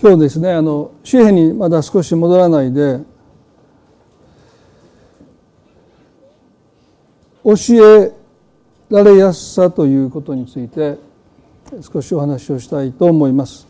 [0.00, 3.00] 今日ですねあの紙幣にまだ少し戻らないで
[7.44, 7.54] 教
[8.04, 8.12] え
[8.88, 10.96] られやすさということについて
[11.92, 13.66] 少しお話をしたいと思います。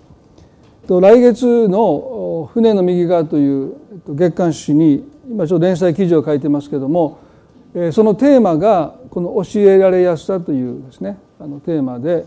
[0.89, 3.73] 来月の「船の右側」という
[4.09, 7.19] 月刊誌に今ちょっと連載記事を書いてますけども
[7.93, 12.27] そのテーマがこの教えられやすさというですねあのテーマで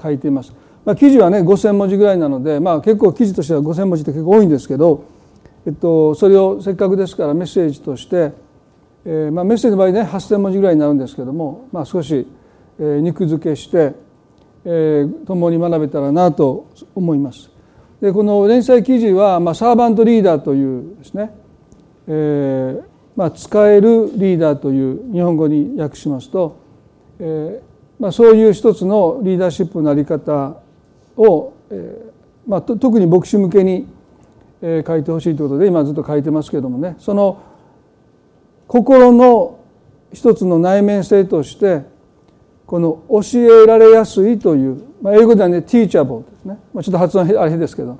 [0.00, 0.52] 書いています。
[0.84, 5.04] まあ、記事はね5,000文字ぐらいなので、まあ、結構記事としては5,000文字って結構多いんですけど、
[5.66, 8.32] えっと、それをせっかくですからメッセージとして、
[9.04, 12.26] えーまあ、メッセージの場合ね8,000文字ぐらいになるんですけども、まあ、少し、
[12.78, 13.92] えー、肉付けして、
[14.64, 17.50] えー、共に学べたらなと思います。
[18.00, 21.30] でこの連載記事は、まあ、サーバントリーダーというですね、
[22.08, 22.82] えー
[23.14, 26.56] まあ、使えるリーダーという日本語に訳しますと、
[27.18, 27.60] えー
[28.00, 30.56] まあ、そういう一つのリーダーシップの在り方
[31.16, 32.10] を、え
[32.46, 33.86] まあ、特に牧師向けに、
[34.62, 36.96] え、書いてほしいということで今ずっと書いてますけどもね。
[36.98, 37.38] その
[38.66, 39.58] 心の
[40.12, 41.82] 一つの内面性として
[42.66, 47.98] この教えられやすいという、まあ、英語ではね teachable ですね、まあ、ちょっと発音あれですけど。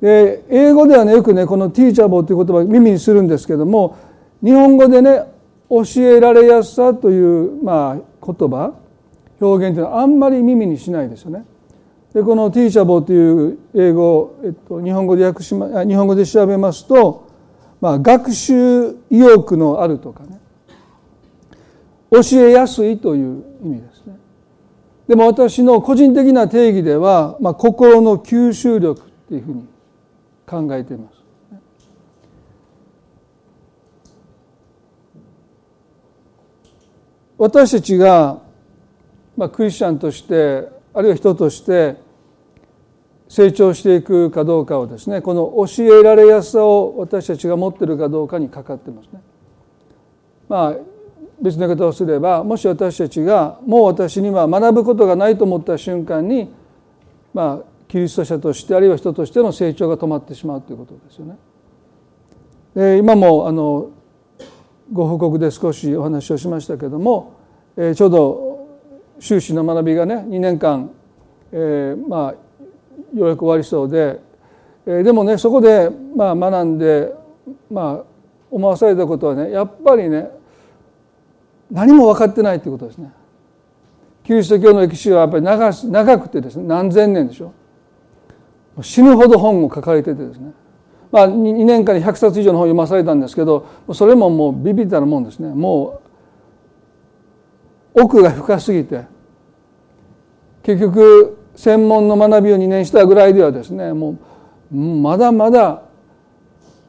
[0.00, 3.96] で英語ではねよくねこの teachable という言葉耳にするんですけども
[4.44, 5.24] 日本語でね
[5.68, 8.74] 教えられやすさという、まあ、言葉
[9.40, 11.44] 表現というのはあんまり耳にしないですよね。
[12.12, 17.28] でこの teachable という英語、えっと、日本語で訳し、日本語で調べますと、
[17.80, 20.40] まあ、学習意欲のあるとかね
[22.10, 24.16] 教えやすいという意味ですね。
[25.06, 29.66] でも私の個人的な定義では、まあ、心の吸収力っていうふうに
[30.46, 31.18] 考えています。
[37.38, 38.40] 私たちが、
[39.38, 41.94] まあ、クリスチャンとしてあるいは人として
[43.28, 49.22] 成長していくかどうかをですねこの教えられやすさを私たちが持ってるかどうかにかかってますね。
[50.48, 50.76] まあ
[51.40, 56.52] 別の言い方をすればもし私たちがもう私には学ぶことがないと思った瞬間に
[57.32, 61.38] まあキリスト者としてあるいは人としての成長が止まってしまうということですよね。
[62.74, 63.90] で今もあの
[64.92, 67.34] ご報告で少しお話をしましたけども、
[67.76, 68.47] え、ちょうど
[69.20, 70.90] 修士の学びがね2年間、
[71.52, 72.34] えー、まあ
[73.16, 74.20] ようやく終わりそうで、
[74.86, 77.12] えー、でもねそこでまあ学んで
[77.70, 78.04] まあ
[78.50, 80.30] 思わされたことはねやっぱりね
[81.70, 83.12] 何も分かってないということですね。
[84.24, 87.52] キリスト教の歴史はやっぱり長長くてですね何千年でしょ。
[88.82, 90.52] 死ぬほど本を書かれててですね。
[91.10, 95.48] まあ、2年間に100冊以上の本を読まされたんですけどそれももうビビったるもんですね。
[95.48, 96.07] もう
[98.00, 99.04] 奥が深すぎて
[100.62, 104.18] 結局専門の学びを2年したぐらいではですねも
[104.72, 105.82] うまだまだ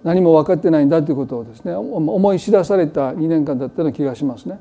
[0.04, 4.60] 何も分かってないんだということをですね思い知らされた2年間だったような気がしますね。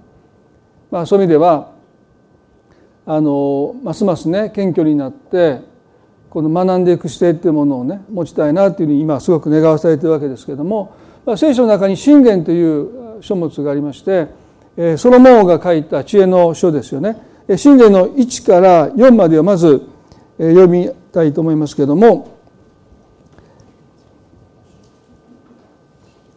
[0.90, 1.72] まあ、そういう意味では
[3.06, 5.60] あのますますね謙虚になって
[6.30, 10.94] この学んでいく姿勢っていうものをね持ちたいなというふうに今すごく願わされてるわけですけれども、
[11.24, 14.28] まあ、聖書の中に信玄という書物がありまして
[14.96, 17.28] ソロモンが書いた知恵の書ですよね。
[17.56, 19.88] 信玄の1から4までをまず
[20.38, 22.36] 読みたいと思いますけれども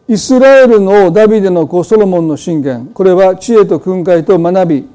[0.07, 4.89] イスラエルのダビデの子ソロモンの信玄これは知恵と訓戒と学び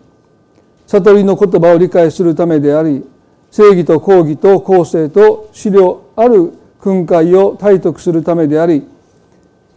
[0.86, 3.04] 悟りの言葉を理解するためであり
[3.50, 8.86] 正義と公義と公正と資料ある訓戒を体得するためであり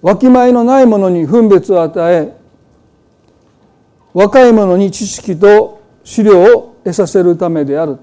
[0.01, 2.38] わきまえのないものに分別を与え
[4.13, 7.99] 若い者に知識と資料を得させるためである。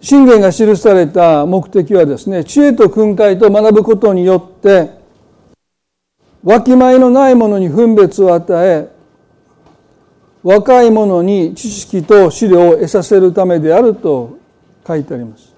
[0.00, 4.90] 信玄が記された目的はですね知恵と訓戒と学ぶことによって
[6.42, 8.93] わきまえのないものに分別を与え
[10.44, 14.38] 若い者に知識と資料を得させるためであると
[14.86, 15.52] 書いてあります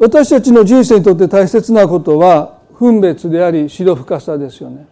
[0.00, 4.86] 私たちの人生にとって大切なことは分別であり白深さですよね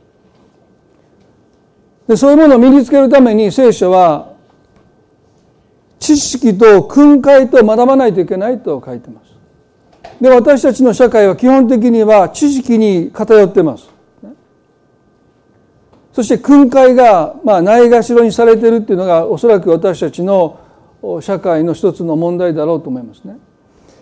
[2.07, 4.37] でそういうものを身につけるために聖書は
[5.99, 9.35] 知識と訓戒と学ばないといけないと書いてます。
[10.21, 13.89] で私たちの社会は基本的には知識に偏ってます。
[16.17, 20.59] そして訓戒がまあないがしろにされているっていうのがおそらく私たちの
[21.21, 23.37] 社会の一つの問題だろうと思いますね。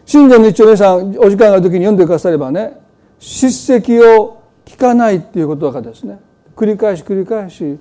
[0.06, 2.78] 信玄の一応皆さんお時間がある時に読んでくださればね
[3.18, 6.20] 叱責を聞かないっていうことがですね
[6.54, 7.80] 繰り返し繰り返し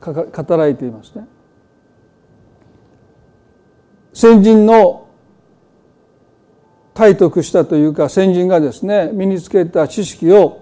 [0.00, 1.26] 語られていますね。
[4.12, 5.08] 先人の
[6.94, 10.61] 体得したというか先人がですね身につけた知識を、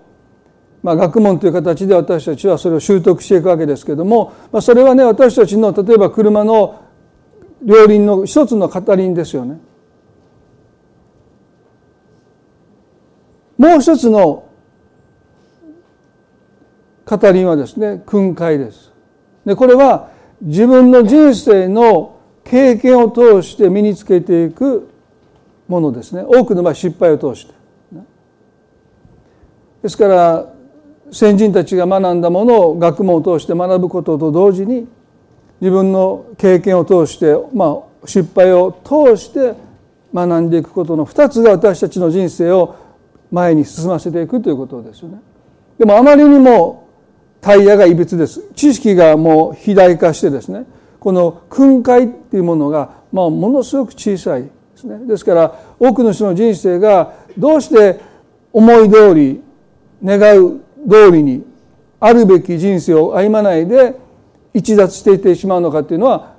[0.82, 6.82] まあ、学問という形で私たちはそれを習得していくわけですけれども、まあ、それはね私たちの例えば車の
[7.62, 9.60] 両輪の一つの片輪ですよね。
[13.58, 14.48] もう一つの
[17.04, 18.90] 片輪はですね訓戒です。
[19.44, 20.08] でこれは
[20.40, 24.88] 自分の人生の経験を通して身につけていく
[25.68, 27.54] ものですね多くの場合失敗を通して
[29.82, 30.52] ですから
[31.12, 34.86] 先人たちが学んだものを学問を通して学ぶことと同時に
[35.60, 39.54] 自分の経験を通して、まあ、失敗を通して
[40.14, 42.76] 学んでいくことの2つが私たちの人生を
[43.30, 45.20] 前に進ませていくということですよね。
[45.78, 46.88] でもあまりにも
[47.40, 48.42] タイヤがいびつです。
[48.54, 50.64] 知識がもう肥大化してですね
[50.98, 55.06] この訓戒っていうものが、まあ、ものすごく小さいですね。
[55.06, 58.00] ですから多くの人の人生がどうして
[58.52, 59.40] 思い通り
[60.02, 61.44] 願う通りに
[61.98, 63.96] あるべき人生を歩まないで
[64.54, 66.34] 逸脱していってしまうのかっていうのは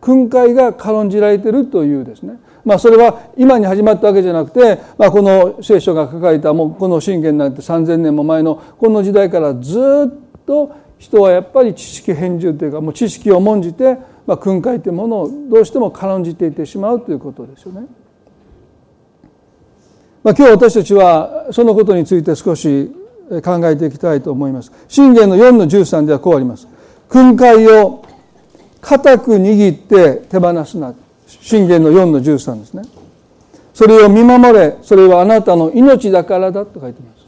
[0.00, 17.86] 訓戒が軽んじられているというですねまあそれは今に始まったわけじゃなくて、まあ、この聖書が書かれたもうこの信玄なんて3,000年も前のこの時代からずっと人はやっぱり知識返従というかもう知識を重んじて、まあ、訓戒というものをどうしても軽んじていってしまうということですよね。
[20.22, 22.92] まあ、今日私たちはそのことについて少し
[23.40, 24.72] 考えていきたいと思います。
[24.88, 26.68] 信玄の4の13ではこうあります。
[27.08, 28.04] 訓戒を
[28.80, 30.94] 固く握って手放すな。
[31.26, 32.82] 信玄の4の13ですね。
[33.72, 37.22] それを見守れ、それはあなたの命だからだと書いてます。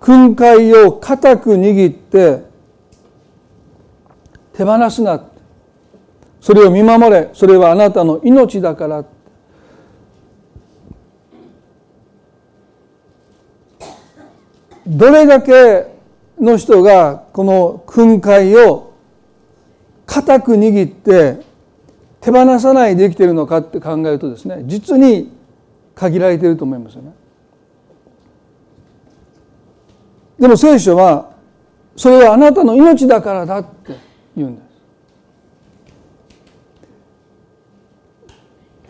[0.00, 2.42] 訓戒を固く握って
[4.52, 5.24] 手放すな
[6.40, 9.04] それを見守れそれはあなたの命だから
[14.86, 15.86] どれだけ
[16.40, 18.94] の人がこの訓戒を
[20.06, 21.44] 固く握って
[22.20, 25.32] 手放さないで生きているのかって考えるとですね実に
[25.94, 27.12] 限られていると思いますよね。
[30.38, 31.32] でも聖書は
[31.96, 33.96] それはあなたの命だからだって
[34.36, 34.62] 言うんで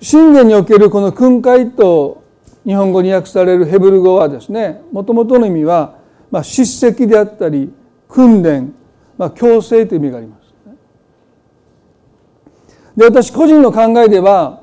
[0.00, 0.08] す。
[0.10, 2.21] 信玄におけるこの訓戒と
[2.64, 5.99] 日本語に訳されるヘブル語はですねもともとの意味は、
[6.31, 7.73] まあ、叱責であったり
[8.09, 8.75] 訓練、
[9.19, 10.43] まあ、強制という意味があります。
[12.97, 14.62] で私個人の考えでは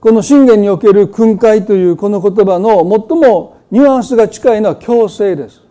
[0.00, 5.62] この信玄における訓戒というこの言葉の最もニュアンスが近いのは強制です。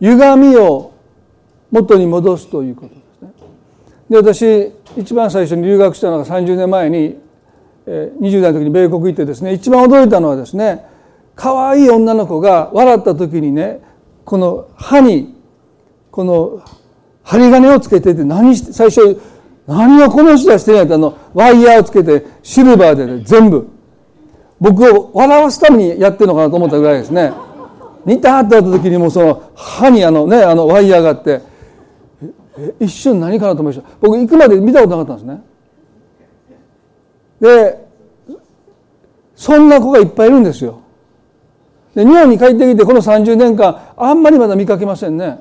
[0.00, 0.92] 歪みを
[1.70, 3.32] 元に戻すということですね。
[4.08, 7.20] で私一番最初に留学したのが30年前に
[8.20, 10.84] 20代の時に米国行ってですね一番驚いたのはですね
[11.34, 13.82] 可愛い女の子が笑った時にね
[14.24, 15.34] この歯に
[16.10, 16.62] この
[17.22, 19.20] 針金をつけてて何して最初
[19.66, 23.68] 何をこの人はしてないってあのワイヤーをつけてシルバーで、ね、全部。
[24.60, 27.32] 僕を笑わすためにやってるのかなと思ったぐらいですね。
[28.04, 31.40] 似たってなった時にもうその歯にあのねあのワイヤーがあって
[32.78, 33.96] 一瞬何かなと思いました。
[34.00, 35.49] 僕行くまで見たことなかったんですね。
[37.40, 37.78] で
[39.34, 40.82] そんな子がいっぱいいるんですよ。
[41.94, 45.38] で日本に帰ってきてこの30年間あんまりまだ見かけませんね。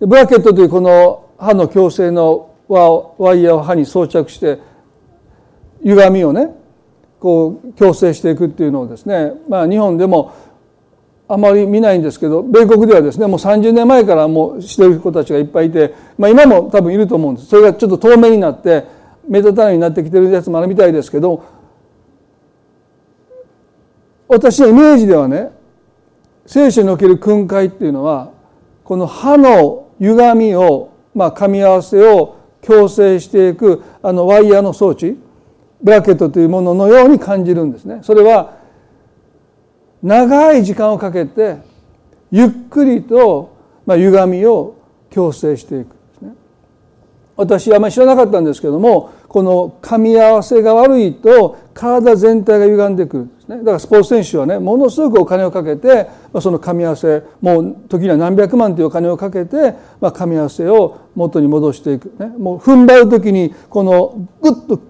[0.00, 4.58] ブラケットというこの歯の矯正のワイヤーを歯に装着して
[5.82, 6.50] 歪みをね
[7.20, 10.34] こう矯正していくっていうのをですねまあ日本でも
[11.26, 17.48] あまり見ないんですけど米国ではですねもう30年前からもうしてる子たちがいっぱいいて、まあ、今も多分いると思うんです。
[17.48, 18.84] それがちょっと透明になって
[19.28, 21.44] 目立たないようになってきてるやつもあるみたいですけど
[24.28, 25.50] 私のイメージではね
[26.46, 28.32] 聖書における訓戒っていうのは
[28.82, 35.18] この歯の歪みを、まあ、噛み合わせを矯正していくあのワイヤーの装置
[35.82, 38.00] ブラケットというもののように感じるんですね。
[38.02, 38.56] それは
[40.02, 41.58] 長い時間をかけて
[42.30, 44.76] ゆっくりと、まあ、歪みを
[45.10, 45.93] 矯正していく
[47.36, 56.08] 私はあまり知らなかったんですけどもこの噛み合わせが悪いと体全体が歪んでくるんですねだからスポーツ選手はねものすごくお金をかけて、
[56.40, 64.80] その噛み合わせもう時には何百万というお金をかけて、まあ、噛み合わせを元に戻していく、ね、もう踏ん張る時にこのグッと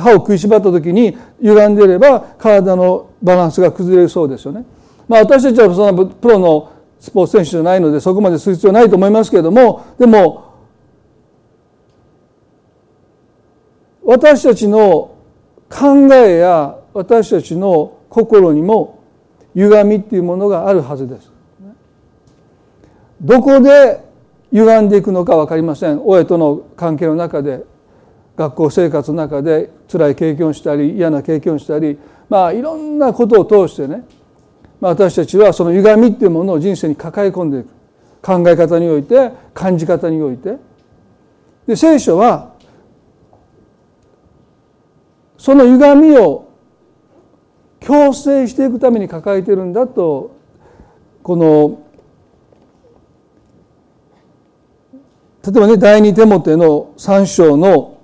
[0.00, 4.64] 歯を食いしばった時に歪んでいれば体のバランスが崩れるそうですよね。
[5.06, 10.49] まあ、私たちはそのプロのスポーツ選手じゃないのでそこまでする必要ないと思いますけれどもでも
[14.10, 15.14] 私たちの
[15.68, 19.04] 考えや私たちの心にも
[19.54, 21.30] 歪みっていうものがあるはずです。
[23.20, 24.00] どこで
[24.50, 26.02] 歪んでいくのか分かりません。
[26.04, 27.64] 親との関係の中で
[28.36, 31.96] 学校生活の中で辛い経験をしたり嫌な経験をしたり
[32.28, 34.02] まあいろんなことを通してね、
[34.80, 37.68] ま、私たちはその歪みっていうものを人生に抱え込んでいく。
[38.22, 40.56] 考え方において感じ方において。
[41.68, 42.58] で聖書は
[45.40, 46.50] その歪みを
[47.80, 50.36] 強制していくために抱えているんだと
[51.22, 51.82] この
[55.42, 58.02] 例えばね第二手モテの3章の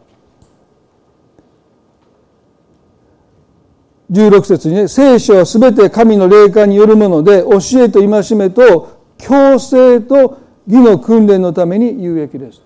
[4.11, 12.63] 16節にね聖書は全て神の霊感によるもので教えと戒めと強制と義の訓練のために有益です。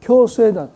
[0.00, 0.66] 強制だ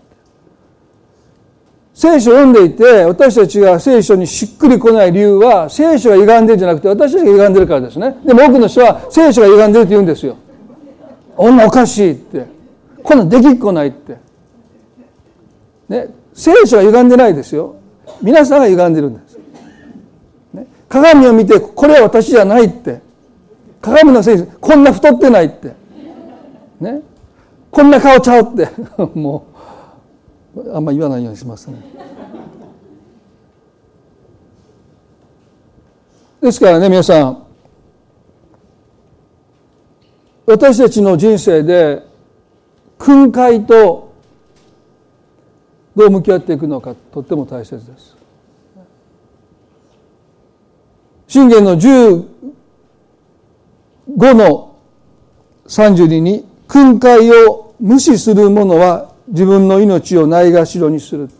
[1.94, 8.16] 聖書を読んでいて私たちが聖書にしっくりこない理由は聖書が歪んでるんじゃなくて私たちが歪んでるからですね。
[8.26, 10.36] でも多くの人は聖書が歪んでるって言うんですよ。
[11.36, 12.46] 女おかしいって。
[13.02, 14.16] こんなんできっこないって。
[15.88, 16.08] ね。
[16.34, 17.76] 聖書は歪んでないですよ。
[18.20, 19.38] 皆さんが歪んでるんです、
[20.52, 23.00] ね、鏡を見てこれは私じゃないって。
[23.80, 25.74] 鏡のせいこんな太ってないって。
[26.80, 27.02] ね。
[27.70, 28.68] こんな顔ちゃうって。
[29.14, 29.53] もう。
[30.72, 31.78] あんまり言わないようにしますね。
[36.40, 37.44] ですからね皆さん
[40.46, 42.02] 私たちの人生で
[42.98, 44.12] 訓戒と
[45.96, 48.14] どう向き合っていくのかとっても大切です。
[51.26, 52.26] 信玄の15
[54.34, 54.76] の
[55.66, 61.30] 32に訓戒を無視する者は自分の命をないがしろにする。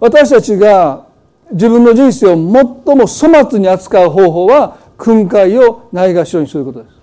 [0.00, 1.06] 私たちが
[1.52, 2.40] 自分の人生を最
[2.96, 6.94] も粗末に扱う方法は訓戒をないがしろにすることです。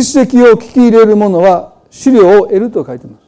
[0.00, 3.18] 叱責を聞き入れる者は資料を得ると書いてま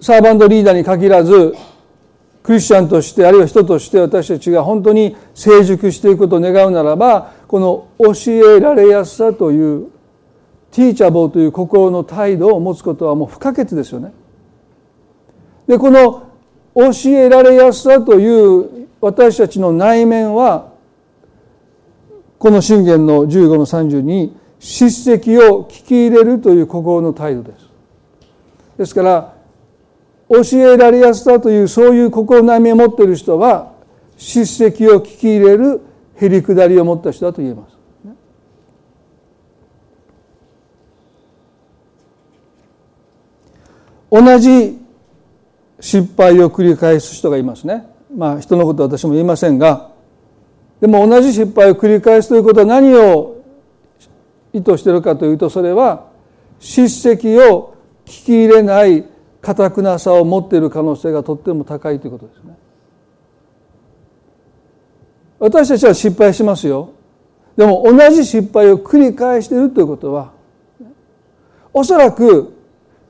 [0.00, 0.06] す。
[0.06, 1.54] サーバントリーダーに限らず
[2.46, 9.88] クリスチャンとしてあるいは人として私たちが本当に成熟していくことを願うならばこの教えられやすさという
[10.70, 14.12] ティーチャボーという心の態度を持つことはもう不可欠ですよね。
[15.66, 16.28] でこの
[16.76, 20.72] 教えられやすさという私たちの内面は
[22.38, 27.68] この信玄の15の30に叱責を聞き入れるという心の態度です。
[28.78, 29.35] ですから
[30.28, 33.72] 教えられやすさというそういう心の内面を持っている人は
[34.16, 35.80] 叱責を聞き入れる
[36.16, 37.76] へりくだりを持った人だと言えます。
[44.10, 44.78] 同じ
[45.80, 47.86] 失敗を繰り返す人がいますね。
[48.14, 49.90] まあ人のこと私も言いませんが
[50.80, 53.44] でも同じ失敗を繰り返すということは何を
[54.52, 56.08] 意図しているかというとそれは
[56.58, 57.74] 叱責を
[58.06, 59.04] 聞き入れない
[59.46, 62.58] 堅くなさを持っている可能性がとっても高いということですね。
[65.38, 66.90] 私たちは失敗しますよ
[67.56, 70.32] でも同じ失敗を繰り返しているということは
[71.74, 72.54] おそらく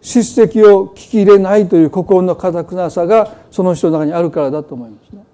[0.03, 5.25] 叱責を聞き入れないという心の堅くなさがその人の中にあるからだと思いますね。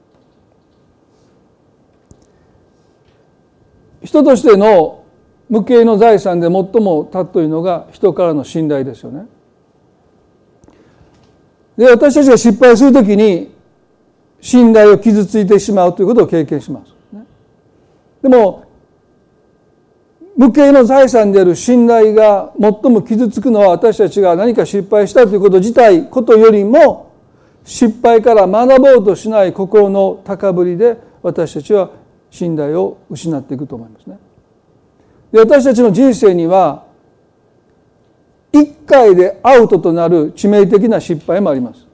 [4.04, 5.04] 人としての
[5.48, 9.26] 無形の財産で最も尊いのが人からの信頼ですよね。
[11.76, 13.54] で私たちが失敗するときに
[14.40, 16.92] 信頼を傷ついてしまうということを経験します。
[18.22, 18.64] でも
[20.36, 27.12] 無形の財産である信頼が最も傷つくのは私たちが何か失敗したということ自体ことよりも
[27.64, 31.90] 失敗から学ぼうとしない心の高ぶりで私たちは
[32.30, 34.18] 信頼を失っていくと思いますね。
[35.32, 36.86] で私たちの人生には
[38.52, 41.86] 一回でアウトとなる致命的な失敗もあります。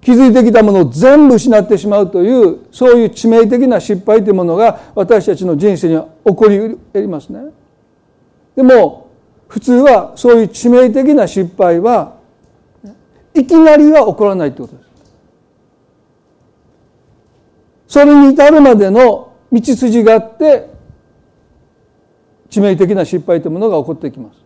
[0.00, 7.40] 築いてきたものを全部失ってしまうというそういう致命的な失敗というものが私たちの人生には起こり得りますね。
[8.54, 9.08] でも
[9.48, 12.16] 普通はそういう致命的な失敗は
[13.32, 14.90] いきなりは起こらないということです。
[17.88, 20.68] それに至るまでの道筋があって
[22.50, 24.43] 致命的な失敗というものが起こってきます。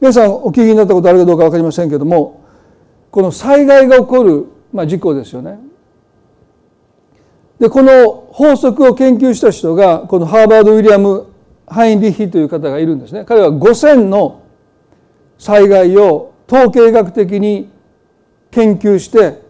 [0.00, 2.44] 皆さんお聞きになったことあるかどうか分かりませんけども
[3.10, 5.58] この災害が起こる、まあ、事故ですよね。
[7.58, 11.26] でこの法則を研究した人がこのハーバード・ウィリアム・
[11.66, 13.24] ハインリヒという方がいるんですね。
[13.24, 14.42] 彼は5000の
[15.38, 17.70] 災害を統計学的に
[18.50, 19.40] 研究して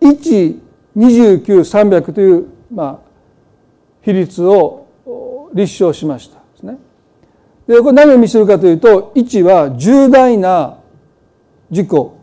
[0.00, 2.98] 129,300という、まあ、
[4.02, 4.86] 比率を
[5.54, 6.43] 立証しました
[7.66, 7.80] で。
[7.80, 10.78] これ何を見せるかというと1は重大な
[11.70, 12.18] 事故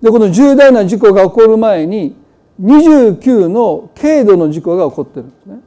[0.00, 2.16] でこの重大な事故が起こる前に
[2.60, 5.60] 29の軽度の事故が起こってるんですね。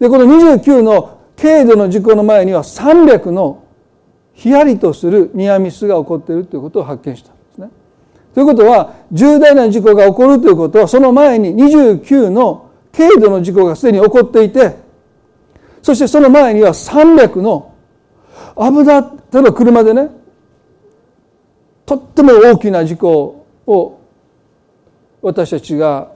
[0.00, 3.64] でこの29の軽度の事故の前には300の
[4.34, 7.70] ヒヤリとするニアミスが起こっているということを発見したんですね。
[8.34, 14.76] ということは重大な事故が起こるということはその前に29の軽度の事故がすでに起こっていて
[15.82, 17.73] そしてその前には300の
[18.56, 19.00] 危な
[19.32, 20.10] 例えば車でね
[21.86, 24.00] とっても大きな事故を
[25.22, 26.12] 私たちが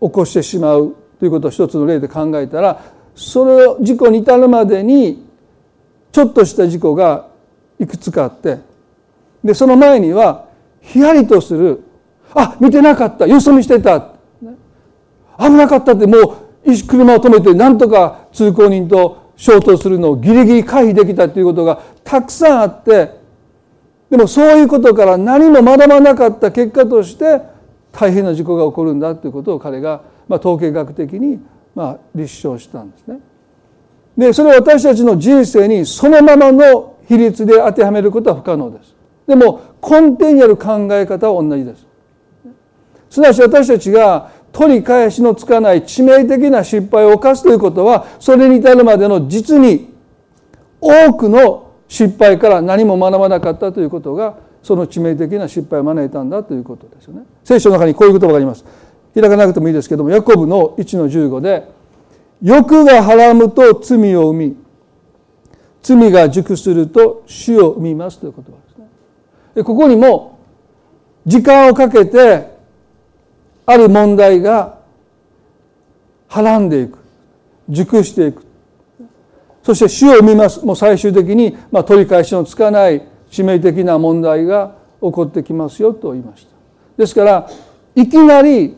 [0.00, 2.82] 起こしてしまうということを一つの例で考えたら
[3.14, 5.26] その事故に至るまでに
[6.12, 7.28] ちょっとした事故が
[7.78, 8.58] いくつかあって
[9.42, 10.48] でその前には
[10.80, 11.82] ヒヤリとする
[12.34, 14.14] あ見てなかったよそ見してた
[15.38, 16.18] 危なかったっても
[16.64, 23.12] う車を止めてなんとか通行人と衝突するのをギリギリ回避できたということがたくさんあって
[24.10, 27.40] でもそういうことから何も学ばなかった結果として
[27.92, 31.40] 大変な事故が起こるんだということを彼がまあ統計学的に
[31.74, 33.20] まあ立証したんですね。
[34.16, 38.94] でそれは私たちの人生にそのままの比率で当てはめることは不可能です。
[39.28, 41.86] でも根底にある考え方は同じです。
[43.10, 49.92] すなわち私たちが取り返しのつかない致命的な失敗を犯すということはそれに至るまでの実に
[50.80, 57.22] 多くの失敗から何も学ばなかったということがその致命的な失敗を招いたんだということですよね。
[57.44, 58.64] 聖書の中にこういう言葉があります。
[59.14, 61.68] 開かなくてもいいですけどもヤコブの1の15で
[62.42, 64.56] 「欲がはらむと罪を生み
[65.82, 69.64] 罪が熟すると死を生みます」という言葉ですね。
[69.64, 70.38] ここにも
[71.26, 72.57] 時間をかけて
[73.70, 74.78] ある問題が
[76.26, 76.98] はらんでいく。
[77.68, 78.42] 熟していく。
[79.62, 80.64] そして死を生みます。
[80.64, 86.52] もう最終的に、まあ、取り返しのつかない致命的な問題が起こってきますよと言いました。
[86.96, 87.50] ですから
[87.94, 88.74] いきなり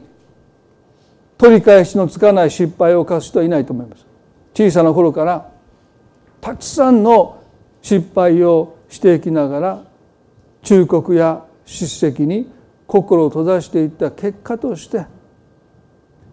[1.39, 4.05] 取り返しのつかない失敗を犯す人はいないと思います。
[4.55, 5.53] 小さな頃から
[6.41, 7.41] たくさんの
[7.81, 9.85] 失敗をしていきながら
[10.65, 12.51] 忠告や叱責に
[12.91, 15.07] 心を閉ざしていった結果として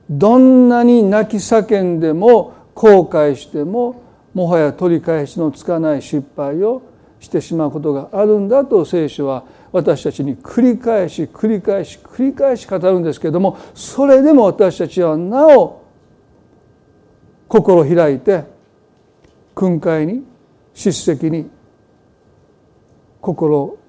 [0.10, 4.02] どんなに泣き叫んでも後悔しても
[4.34, 6.82] もはや取り返しのつかない失敗を
[7.20, 15.84] してしまうことがあるんだと聖書は私たちに繰り返し繰り返し繰り返し語るんですけれどもそれでも私たちはなお
[17.48, 18.46] 心を開いて
[19.54, 20.24] 訓戒に
[20.74, 21.52] 叱責に
[23.22, 23.80] 心を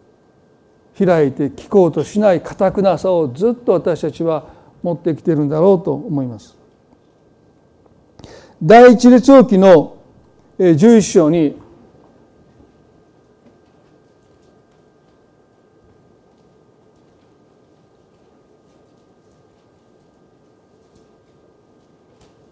[1.07, 4.49] 開いて聞こうとしないかくなさをずっと私たちは
[4.83, 6.57] 持ってきているんだろうと思います。
[8.63, 9.97] 第一列王記の
[10.59, 11.57] 11章に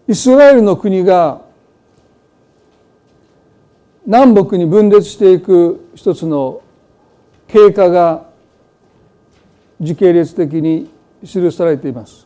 [0.07, 1.41] イスラエルの国が
[4.05, 6.61] 南北に分裂していく一つの
[7.49, 8.26] 経過が
[9.79, 10.89] 時系列的に
[11.23, 12.25] 記されています。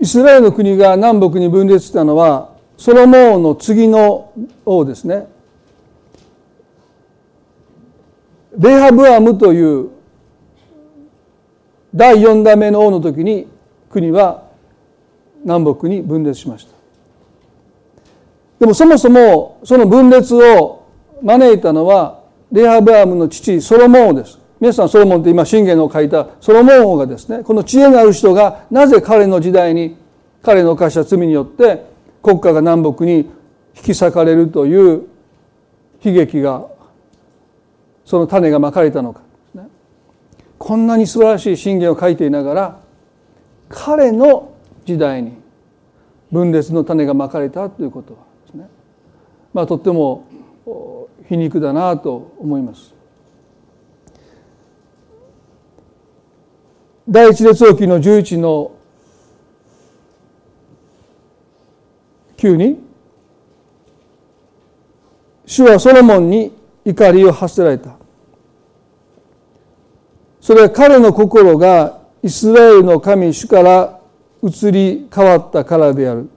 [0.00, 4.32] イスラエルの国が南北に分裂したのはソロモンの次の
[4.64, 5.26] 王ですね。
[8.56, 9.90] レハブアムという
[11.94, 13.48] 第4代目の王の時に
[13.90, 14.44] 国は
[15.44, 16.74] 南北に分裂しました。
[18.60, 20.77] でもそもそもその分裂を
[21.22, 24.38] 招いたのはレハブアムの父ソロモン王です。
[24.60, 29.96] 皆さんソロモンって今信玄の書いたソロモン王がですねこの知恵のある人がなぜ彼の時代に
[30.42, 31.84] 彼の犯した罪によって
[32.22, 33.30] 国家が南北に
[33.76, 35.06] 引き裂かれるという
[36.02, 36.66] 悲劇が
[38.04, 39.20] その種がまかれたのか、
[39.54, 39.68] ね、
[40.58, 42.80] こんなに素晴らしい信玄を書いていながら
[43.68, 44.54] 彼の
[44.84, 45.38] 時代に
[46.32, 48.68] 分裂の種がまかれたということはですね。
[49.52, 50.26] まあとっても
[51.28, 52.94] 皮肉だなと思います。
[57.08, 58.72] 第一列王記の11の
[62.36, 62.78] 9に
[65.46, 66.52] 主はソロモンに
[66.84, 67.96] 怒りを発せられた
[70.40, 74.00] それは彼の心がイスラエルの神主から
[74.42, 76.28] 移り変わったからである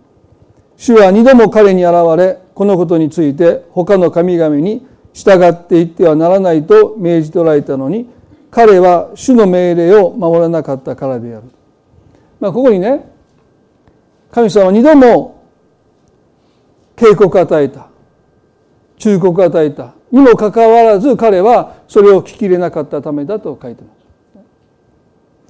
[0.77, 8.07] 主は二度も彼に現れこのことについて他の神々に従っていってはならないと命じておられたのに
[8.51, 11.45] 彼は主の命令を守らなかったからである。
[12.39, 13.09] まあ、ここにね
[14.29, 15.43] 神様は二度も
[16.95, 17.87] 警告を与えた
[18.99, 23.89] 忠告を与えたにもかかわらず彼はそれを聞き入れなかったためだと書いてま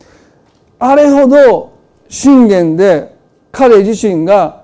[0.06, 0.08] す。
[0.80, 1.74] あれほど
[2.08, 3.14] 信玄で
[3.52, 4.61] 彼自身が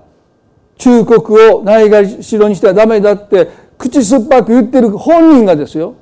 [0.78, 5.94] 忠告をないがしろにしてはダメだって口酸っぱく言ってる本人がですよ。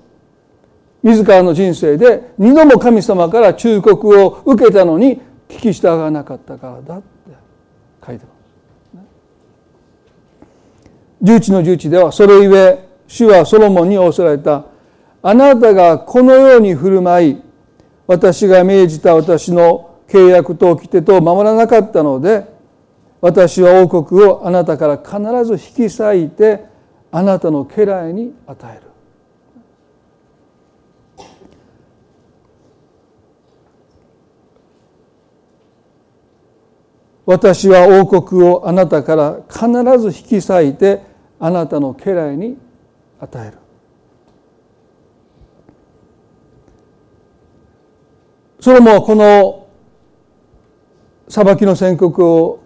[1.03, 7.07] 自らの人生で二度も神様から忠告を受けたのに聞き従わなかったからだって。
[8.07, 8.37] 書いてます。
[11.23, 14.67] 11の11ではそれゆえ主はソロモンに仰せられた。
[15.23, 17.43] あなたがこのように振る舞い
[18.07, 22.47] 私が命じた私の契約と掟と守らなかったので
[23.27, 26.65] 私は王国をあなたから必ず引き裂いて
[27.11, 28.87] あなたの家来に与える。
[37.27, 39.67] 私は王国をあなたから必
[39.99, 41.03] ず引き裂いて
[41.41, 42.57] あなたの家来に
[43.19, 43.59] 与える。
[48.61, 49.67] それもこの
[51.29, 52.66] 裁きの宣告を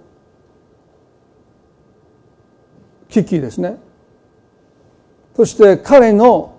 [3.11, 3.79] 危機ですね
[5.37, 6.57] そして彼の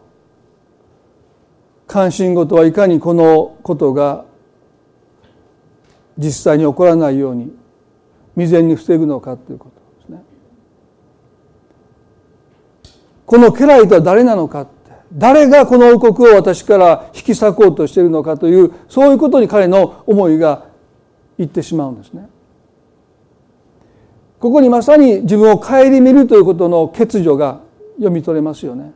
[1.88, 4.26] 関心事はいかにこのことが
[6.18, 7.52] 実際に起こらないように
[8.36, 10.24] 未然に防ぐのかということですね。
[13.26, 14.72] この家来とは誰なのかって
[15.14, 20.66] 誰がこの王国を私から引き裂こうとしているのかというそういうことに彼の思いが
[21.38, 22.30] いってしまうんですね。
[24.42, 27.62] ここにまさに自分を顧みるということの欠如が
[27.98, 28.92] 読み取れますよね。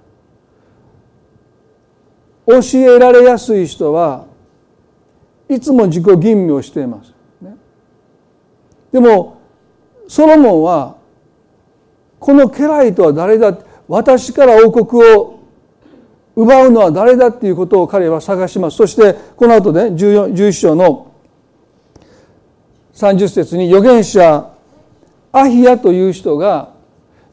[2.48, 4.26] 教えられやすい人は
[5.48, 7.14] いつも自己吟味をしています。
[8.92, 9.40] でも
[10.08, 10.98] ソロモンは
[12.20, 13.56] この家来とは誰だ
[13.88, 15.42] 私から王国を
[16.36, 21.12] 奪うのは誰だっていうことを彼は探しますそしてこの後ね11章の
[22.96, 24.55] 30節に預言者
[25.38, 26.74] アヒヤという人が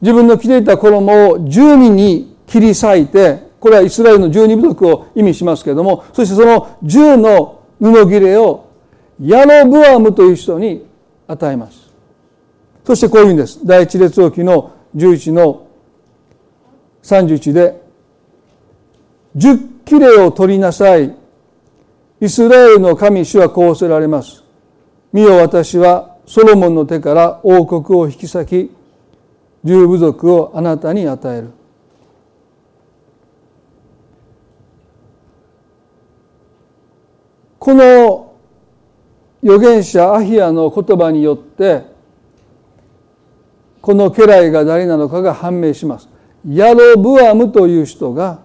[0.01, 8.69] 自分の着ていた衣を十二に切り裂いてこれはイスラエルの十二部族を意味しますけれどもそしてその十の布切れを
[9.21, 10.85] ヤロブアムという人に
[11.27, 11.93] 与えます。
[12.85, 13.65] そしてこういうんです。
[13.65, 15.67] 第一列王記の11の
[17.03, 17.81] 31で
[19.33, 21.15] 十切れを取りなさい。
[22.19, 24.43] イスラエルの神主はこうせられます。
[25.13, 28.71] 見よ私はソロモンの手から王国を引き裂き
[29.63, 31.51] 十部族をあなたに与える。
[37.59, 38.33] この
[39.41, 41.83] 預言者アヒアの言葉によって
[43.81, 46.09] この家来が誰なのかが判明します。
[46.47, 48.39] ヤロブアムという人が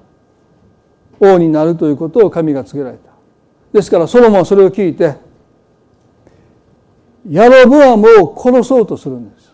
[1.21, 3.11] 王になるということを神が告げられた。
[3.73, 5.17] ですからソロモンはそれを聞いて
[7.29, 9.49] ヤロブアムを殺そうとするんです。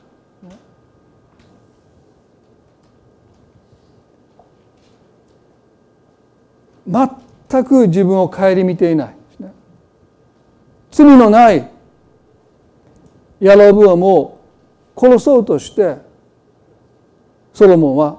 [6.86, 9.16] 全く自分を顧みていない
[10.90, 11.70] 罪のない
[13.40, 14.40] ヤロブアムを
[14.96, 15.96] 殺そうとして
[17.52, 18.18] ソロモンは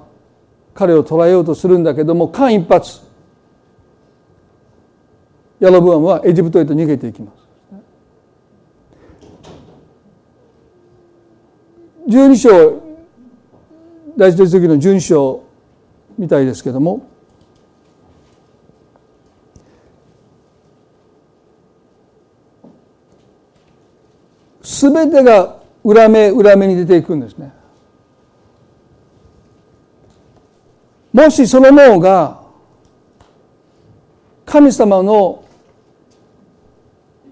[0.74, 2.84] 彼を捕らえようとするんだけども間一髪
[5.60, 7.45] ヤロブアムはエジプトへと逃げていきます。
[12.06, 12.82] 12章
[14.16, 15.44] 第一列記の12章
[16.16, 17.08] みたいですけども
[24.62, 27.52] 全てが裏目裏目に出ていくんですね。
[31.12, 32.42] もしその脳が
[34.44, 35.44] 神様の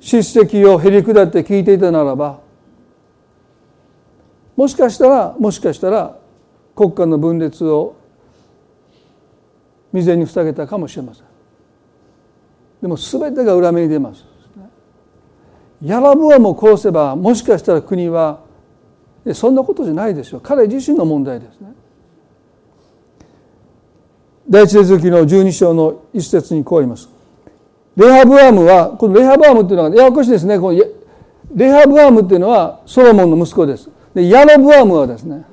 [0.01, 2.44] 叱責をへり下って聞いていたならば
[4.57, 6.17] もしかしたらもしかしたら
[6.77, 7.97] 国家の分裂を
[9.93, 11.25] 未然に塞げたかもしれません。
[12.83, 14.25] でも全てが裏目に出ます。
[15.83, 18.41] ヤラブアムを殺せばもしかしたら国は
[19.33, 20.41] そんなことじゃないですよ。
[20.41, 21.73] 彼自身の問題ですね。
[24.49, 27.09] 第一列記の十二章の一節にこう言います。
[27.97, 30.59] レハブアームはこのレハブアームっていうのはややこしいですね。
[30.59, 30.79] この
[31.55, 33.89] レハブアームっていうのはソロモンの息子です。
[34.15, 35.45] でヤロブアムはですね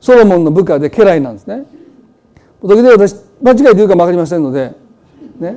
[0.00, 1.64] ソロモンの部下で家来なんですね。
[2.60, 4.72] 時々私間違えて言うかも分かりませんので
[5.38, 5.56] ね。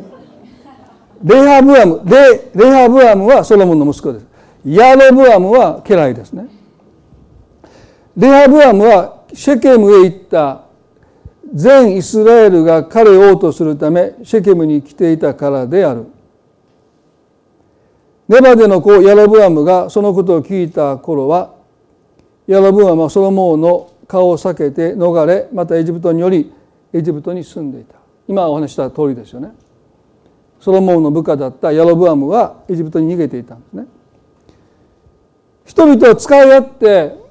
[1.23, 4.25] レハブアムレレハブアムはソロモンの息子です。
[4.65, 6.47] ヤロブアムは家来ですね。
[8.15, 10.62] レハブアムはシェケムへ行った。
[11.53, 16.05] 全イスラエルが彼を王とするためシェケムに来ていたからである。
[18.27, 21.55] ネバデの子ヤロブアムがそのことを聞いた頃は
[22.47, 26.53] ヤロブアムはソロモンの顔を避けて逃れまたエジプトにより
[26.93, 27.95] エジプトに住んでいた。
[28.27, 29.51] 今お話した通りですよね。
[30.60, 33.86] ソロモンの部下だったヤロブアムはエジプトに逃げていたんですね。
[35.65, 37.25] 人々を使い合って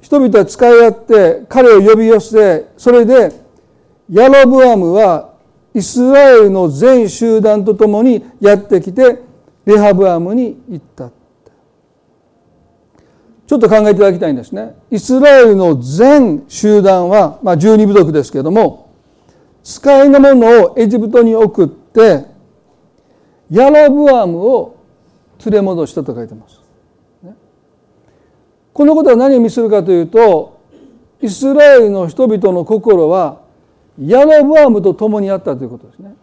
[0.00, 3.32] 人々は使い合って彼を呼び寄せそれで
[4.10, 5.34] ヤロブアムは
[5.74, 9.18] イスラエルの全集団と共にやってきて
[9.64, 11.10] レハブアムに行った
[13.54, 14.74] ちょっと考えていただきたいんですね。
[14.90, 18.92] イスラエルの全集団は、まあ、12部族ですけれども
[19.62, 22.26] 使いのものをエジプトに送って
[23.50, 24.76] ヤロブアムを
[25.44, 26.60] 連れ戻したと書いてます。
[28.72, 30.60] このことは何を意味するかというと
[31.22, 33.40] イスラエルの人々の心は
[34.00, 36.16] ヤロブアムと共にあったということですね。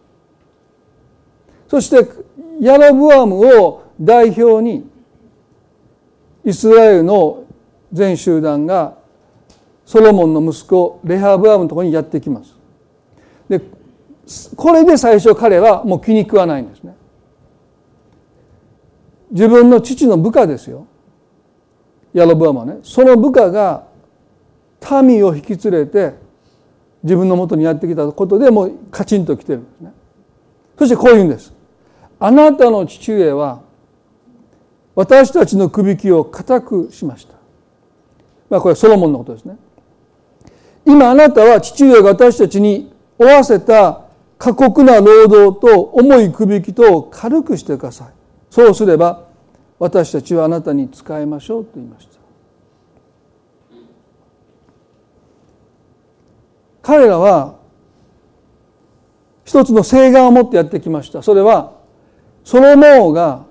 [1.69, 2.11] そして
[2.59, 4.90] ヤロブアムを代表に
[6.45, 7.43] イスラエルの
[7.91, 8.97] 全集団が
[9.85, 12.55] ソロモンの息子レハブアムのところにやってきます。
[13.49, 13.61] で
[14.55, 16.95] これで最初彼はもう気に食わないんですね。
[19.31, 20.87] 自分の父の部下ですよ。
[22.13, 23.85] ヤロブアムはねその部下が
[25.03, 26.15] 民を引き連れて
[27.03, 29.93] 自分のもとにやってきたことでもうカチンときてるんですね
[30.77, 31.53] そしてこう言うんです
[32.19, 33.61] あなたの父上は
[34.95, 37.33] 私たちのくびきを固くしました。
[38.49, 39.57] まあこれはソロモンのことですね。
[40.85, 44.01] 今あなたは父上が私たちに負わせた
[44.37, 48.07] 過酷な労働と重いくびきと軽くしてください。
[48.49, 49.27] そうすれば
[49.79, 52.11] 私たちはあなたに仕えましょうと言いました。
[56.81, 57.55] 彼らは
[59.45, 61.21] 一つの請願を持ってやってきました。
[61.21, 61.73] それは
[62.43, 63.45] ソロモンが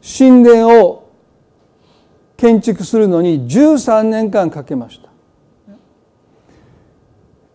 [0.00, 1.10] 神殿を
[2.36, 5.06] 建築するのに13年間かけました。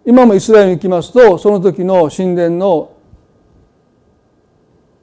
[0.06, 2.94] 今もイスラエルに行きますとその時の神殿の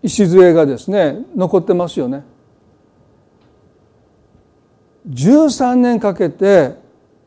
[0.03, 2.25] 礎がですね残ってますよね。
[5.09, 6.75] 13年かけて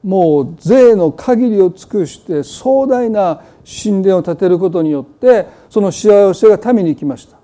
[0.03, 3.41] もう税の限りを尽くして壮大な
[3.83, 7.37] 神殿を建てることによってその幸せが民に来ました。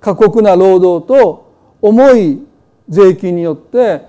[0.00, 1.45] 過酷な労働と
[1.80, 2.46] 重い
[2.88, 4.02] 税金によって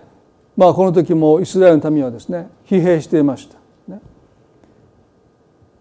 [0.56, 3.58] まあこの時もイスラエルの民はですね疲弊していました。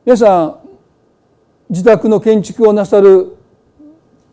[0.04, 0.58] 皆さん
[1.68, 3.36] 自宅の建築をなさる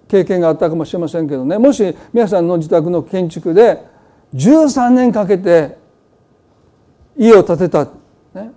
[0.07, 1.57] 経験があったかもしれませんけどね。
[1.57, 3.83] もし皆さんの自宅の建築で
[4.35, 5.77] 13年かけて
[7.17, 8.51] 家を建てた、ね、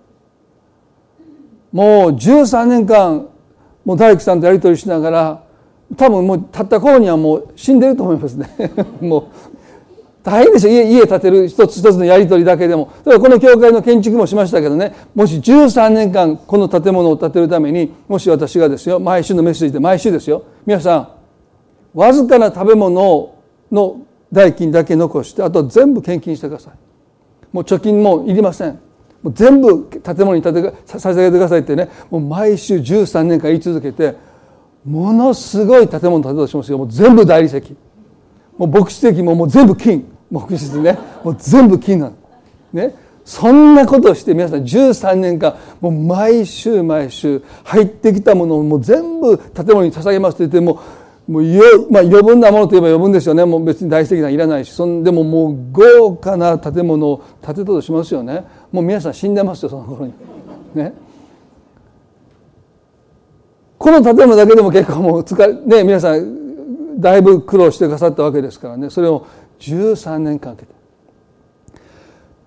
[1.72, 3.28] もう13年間
[3.82, 5.45] もう大工さんとやり取りしながら
[5.94, 8.48] 多分もうたった頃にはもう死んでると思いますね。
[9.00, 9.24] もう
[10.24, 10.70] 大変でしょ。
[10.70, 12.88] 家家建てる一つ一つのやり取りだけでも。
[13.04, 14.92] だからこの教会の建築もしましたけどね。
[15.14, 20.42] もし13年間この建物を建てるためにもし私がですよ毎週のメッセージで毎週ですよ。
[20.66, 21.08] 皆さん
[21.94, 23.34] わずかな食べ物
[23.70, 24.00] の
[24.32, 26.74] 代金だけ残してあと全部献金してください。
[27.52, 28.80] もう貯金もいりません。
[29.32, 31.88] 全部建物に建て捧げてくださいってね。
[32.10, 34.16] もう毎週13年間言い続けて
[34.86, 37.76] ものすごい建物建てたとしますよもう全部大理石。
[38.56, 40.06] もう牧師的ももう全部金。
[40.30, 40.98] 牧師ね。
[41.22, 42.16] もう全部金なの。
[42.72, 42.94] ね。
[43.24, 50.80] そんなことをして皆さん13年間もう毎週毎週入ってきたものをもう全部建物に捧げますって言っても
[51.26, 51.42] もう
[51.90, 53.44] まあ、余分なものといえば余分ですよね。
[53.44, 54.72] もう別に大理石なんいらないし。
[54.72, 58.44] そんでももう豪華な建物を建てたとしますよね。
[58.70, 60.12] もう皆さん死んでますよその頃に。
[60.76, 60.92] ね、
[63.78, 69.26] この建物だけでも結構もう使ね皆さんだいぶ苦労してくださったわけですからねそれを
[69.60, 70.74] 13年かけて。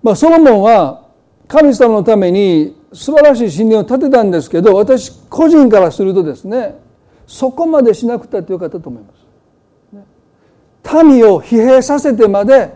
[0.02, 1.08] まあ、ソロモンは
[1.46, 6.78] 神様のために素晴らしい神殿を建てたんですけど私個人からするとですね
[7.26, 9.20] そこまでしなくたってよかったと思います。
[11.04, 12.74] 民を疲弊させてまで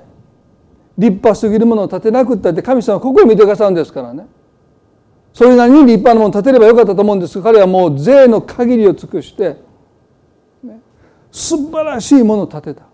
[0.97, 4.27] 立派すぎるものを建てなくったって神様はここを見てくださるんですからね
[5.35, 7.39] それなりに立派なものを建てればよかったと思うんです。
[7.39, 9.57] が彼はもう税の限りを尽くして、
[10.63, 10.81] ね、
[11.33, 12.85] 素晴らしいものを建てた。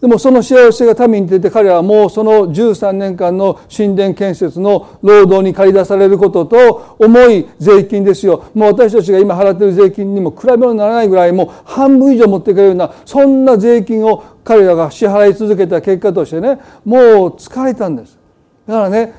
[0.00, 8.44] でもその幸せが民に出て彼はもうその13年間の神殿建設の労働に駆り出されることと重い税金ですよ。
[8.52, 18.18] もう私たちが今払っている税金にも比べ物にならないぐらいもう半分以上持っていけるようなそんな税金を彼らが支払い続けた結果としてねもう疲れたんです。
[18.66, 19.14] だからね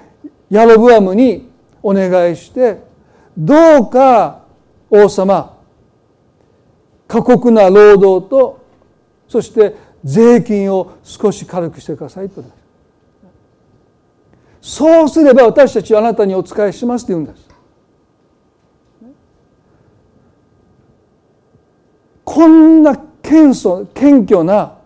[0.49, 1.49] ヤロブアムに
[1.87, 2.79] お願いして
[3.37, 4.41] どうか
[4.89, 5.57] 王様
[7.07, 8.65] 過酷な労働と
[9.29, 9.73] そして
[10.03, 12.43] 税金を少し軽くしてくださいと
[14.61, 17.47] そうすれば私たちはあなたにお仕えしますと言うんです。
[22.25, 24.77] こんな謙遜謙虚な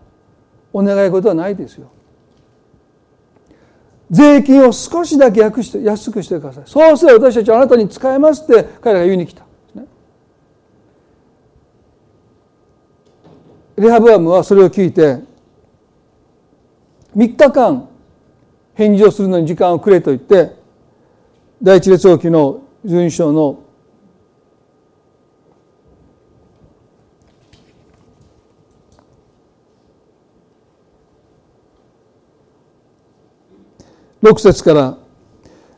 [0.72, 1.91] お願い事はないですよ。
[4.12, 6.64] 税金を少しだけ安くしてくしてください。
[6.66, 9.42] そうすれば私たちはあなたに使えますって彼らが言いに来た。
[9.74, 9.86] ね。
[13.76, 15.20] レハブアムはそれを聞いて
[17.16, 17.88] 3日間
[18.74, 20.56] 返事をするのに時間をくれと言って
[21.62, 23.61] 第一列王記の順章の
[34.22, 34.98] 6節から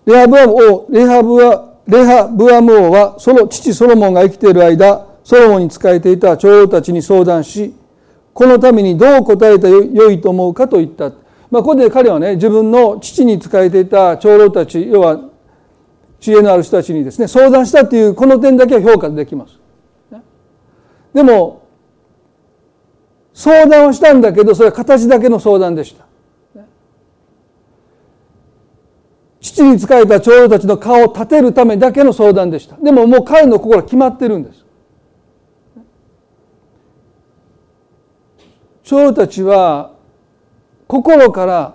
[0.07, 7.74] レハブアム王レハブアレハブアム王はその父ソロモンが生きている間ソロモンに仕えていた長老たちに相談し
[8.35, 11.12] このためにどう答えたらよいと思うかと言った。
[11.50, 15.20] まあ、ここで彼はね、自分の父に仕えていた長老たち、要は
[16.18, 19.61] 知恵のある人たちにですね、相談したというこの点だけは評価できます。
[21.14, 21.62] でも、
[23.33, 26.04] 相談をしたんだけど、それは形だけの相談でした。
[29.44, 32.76] 父に仕えた長老たちの顔を立てるためだけの相談でした。
[32.76, 34.64] でももう彼の心は決まってるんです。
[38.85, 39.92] 長老たちは
[40.87, 41.74] 心から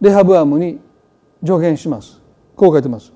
[0.00, 0.78] レハブアムに
[1.44, 2.20] 助言します。
[2.54, 3.12] こう書いてます。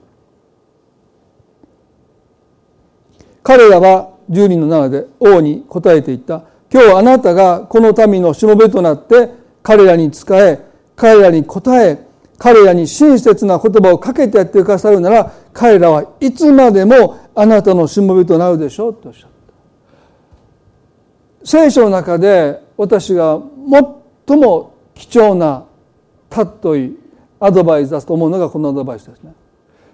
[3.45, 6.43] 彼らは十人の中で王に答えていった。
[6.73, 9.31] 今日あなたがこの民のしもべとなって
[9.63, 10.59] 彼らに仕え、
[10.97, 12.11] 彼らに答え、
[12.43, 19.31] 彼らに親切な言葉をかけてやってくださるなら、彼らはいつまでもあなたのしもべとなるでしょうとおっしゃっ
[21.41, 21.47] た。
[21.47, 23.41] 聖書の中で私が
[24.27, 25.67] 最も貴重な
[26.31, 26.97] 尊い
[27.39, 29.35] アドバイスだと思うのがこのアドバイスですね。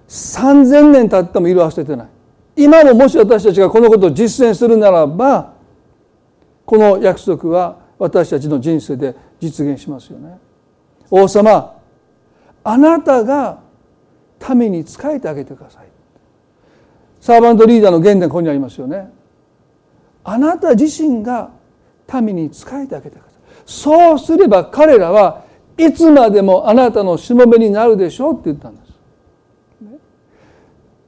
[0.09, 2.09] 3000年経っても色あせてない。
[2.57, 5.53] 今ももし私たちがこのことを実践するならば
[6.65, 10.39] この約束は私たちの人生で実現しますよね。
[11.11, 11.78] 王様
[12.69, 13.61] あなたが
[14.55, 15.87] 民に仕えてあげてください。
[17.19, 19.11] サーバントリーダーの原点ここにありますよね。
[20.23, 21.51] あなた自身が
[22.13, 23.41] 民に仕えてあげてください。
[23.65, 25.45] そうすれば彼らは
[25.79, 28.93] いつまでもあなたのしもべになるでしょうって言ったんです。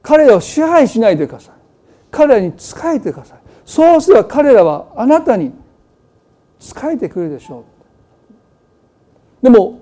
[0.01, 1.55] 彼らを支配しないでください。
[2.09, 3.39] 彼らに仕えてください。
[3.65, 5.53] そうすれば彼らはあなたに
[6.57, 7.65] 仕えてくれるでしょ
[9.41, 9.43] う。
[9.43, 9.80] でも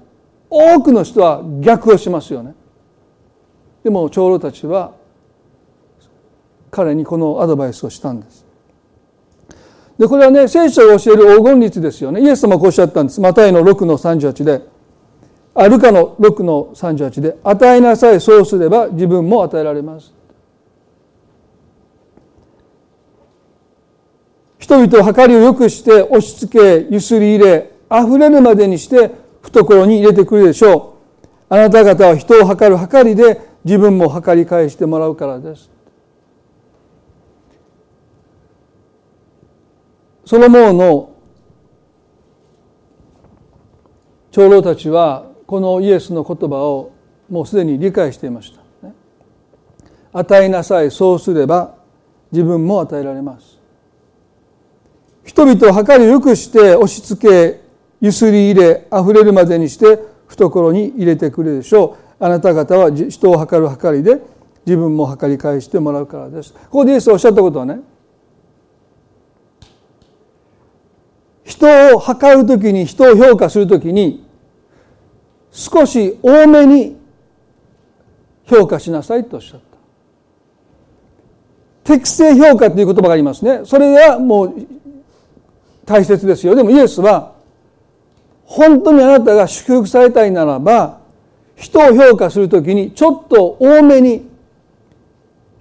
[0.50, 2.56] 多くの人は逆をしますよね
[3.84, 4.94] でも長老たちは
[6.72, 8.50] 彼にこのアドバイスをしたんです
[10.00, 12.22] で、これはね、聖書が教える黄金律ですよね。
[12.22, 13.20] イエス様がこうおっしゃったんです。
[13.20, 14.62] マタイの6の38で、
[15.54, 20.14] あルカの6の38で、与えなさい、そうすれば自分も与えられます。
[24.58, 29.12] 人々を計りを良くして押し付け、ゆすり入れ、溢れるまでにして
[29.50, 31.28] 懐に入れてくるでしょう。
[31.50, 35.70] あなた方は人を計る計りで自分も計り返してもらうからです。
[40.26, 41.16] ソロモンの
[44.32, 46.92] 長老たちはこのイエスの言葉を
[47.30, 48.62] もうすでに理解していました。
[50.12, 51.76] 与えなさいそうすれば
[52.32, 53.60] 自分も与えられます。
[55.24, 57.69] 人々を計りよくして押し付け
[58.02, 62.24] ゆすり入れ溢れるまでにして懐に入れてくれるでしょう。
[62.24, 64.22] あなた方は人を計る計りで
[64.66, 66.54] 自分も計り返してもらうからです。
[66.54, 67.80] ここでイエスがおっしゃったことはね
[71.50, 74.24] 人を測るときに人を評価するときに
[75.52, 76.96] 少し多めに
[78.46, 79.60] 評価しなさいとおっしゃっ
[81.84, 84.68] た適正評価という言葉がありますねそれはもう
[85.86, 87.34] 大切ですよでもイエスは
[88.50, 91.02] 本当にあなたが祝福されたいならば
[91.56, 94.28] 人を評価するときにちょっと多めに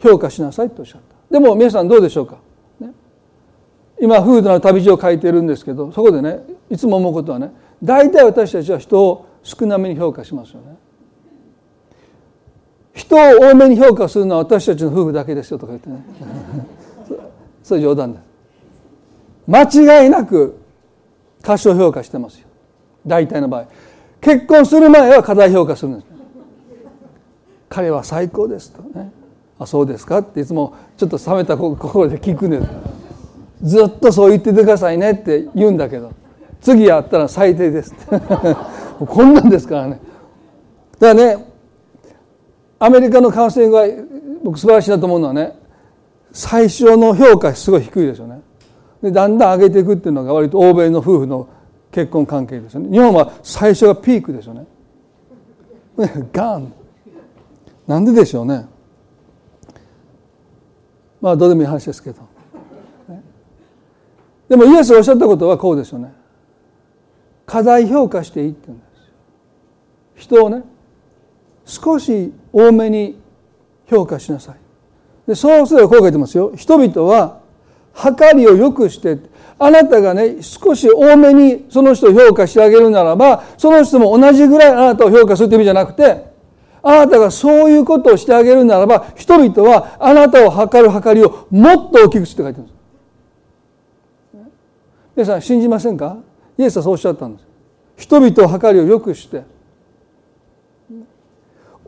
[0.01, 1.16] 評価しなさいとおっしゃった。
[1.30, 2.39] でも皆さんどうでしょうか、
[2.80, 2.91] ね、
[4.01, 6.39] 今フードの旅路を書いてるんですけどそこでね
[6.70, 7.51] いつも思うことはね
[7.84, 10.76] 大体私たちは人を少なめに評価しますよね。
[12.95, 13.18] 人を
[13.51, 16.03] 多めに評価するのは私たちの夫婦だけですよとか言ってね。
[17.62, 18.22] そういう冗談です
[19.47, 20.57] 間違いなく
[21.43, 22.47] 過小評価してますよ。
[23.09, 23.67] 大体の場合。
[24.21, 26.07] 結婚する前は過大評価するんです。
[27.69, 29.13] 彼は最高ですとね。
[29.59, 32.69] あそうですかっていつもちょっと冷めた心で聞くんです。
[33.63, 36.13] ずっとそう言っててくださいねって言うんだけど。
[36.61, 37.95] 次会ったら最低です。
[38.99, 40.01] こんなんですからね。
[40.99, 41.45] だからね
[42.81, 43.87] アメリカのカウンセリングは
[44.43, 45.57] 僕素晴らしいなと思うのはね
[46.33, 48.41] 最初の評価すごい低いですよね。
[49.03, 51.49] でだんだん上げていくっていうのが割と欧米の夫婦の
[51.91, 52.91] 結婚関係ですよね。
[52.91, 54.66] 日本は最初がピークですよね。
[56.32, 56.72] ガン。
[57.86, 58.66] なんででしょうね。
[61.20, 62.20] まあどうでもいい話ですけど。
[64.49, 66.12] でもイエスがおっしゃったことはこうですよね。
[67.45, 68.86] 過大評価していいって言うんで
[70.16, 70.62] す人をね
[71.64, 73.18] 少し多めに
[73.86, 74.57] 評価しなさい。
[75.26, 76.53] でそうすればこう書いてますよ。
[76.55, 77.41] 人々は
[77.95, 79.18] 計りを良くして
[79.59, 86.29] あなたがね少し多めにその人を評価してあげるならばその人も同じぐらいあなたを評価するという意味じゃなくて
[86.83, 92.79] あなたがそういうことをしてあげるならば人々はあなたを測る計りをもっと大きくして書いてるんです。
[95.17, 96.17] 皆さん信じませんか？
[96.57, 97.47] イエスはそうおっしゃったんです。
[97.97, 99.43] 人々を計りを良くして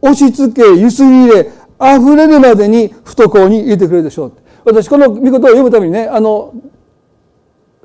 [0.02, 4.32] 押し付けゆすり入れ溢れるまでに懐に入れてくれるでしょう
[4.64, 6.52] 私この御言葉を読むためにねあの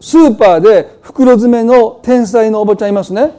[0.06, 3.32] スーパーで袋詰めの天才のおばちゃんいますね。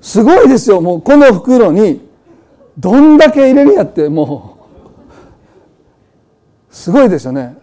[0.00, 0.80] すごいですよ。
[0.80, 2.08] もうこの袋に
[2.78, 4.58] どんだけ入れるやっても
[6.70, 6.72] う。
[6.72, 7.56] すごいですよね。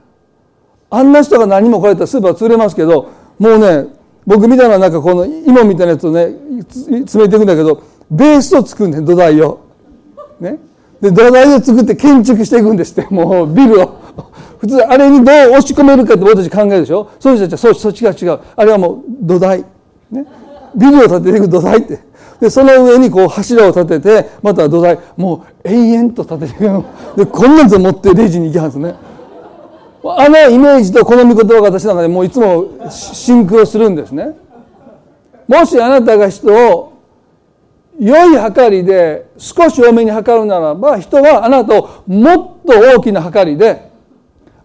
[0.90, 3.10] あんな人が何もこうやったらスーパー潰れますけど
[3.40, 3.86] もうね
[4.26, 9.62] 僕みたいななんかこの芋みたいなやつをね詰めていくんだけどベースを作るんで土台を。
[10.42, 10.60] ね。
[11.00, 14.02] で土台を作って建築していくんですってもうビルを。
[14.60, 17.12] 普通あれにどう押し込めるかって僕たち考えるでしょ？
[17.20, 18.40] そういう人たちはそっちが違う。
[18.56, 19.64] あれはもう土台。
[20.12, 20.26] ね。
[20.76, 22.00] ビルを建てていく土台って。
[22.40, 25.00] でその上にこう柱を立ててまた土台。
[25.16, 26.84] もう永遠と立てていく
[27.18, 28.96] でこんなやつ持ってレジに行きますね。
[30.04, 34.38] あのイメージとこの御言葉が私の中でもういつもシンクロするんですね。
[35.48, 36.94] もしあなたが人を
[38.00, 43.90] 良い計りで少し多めに測るならば人はあなたをもっと大きな計りで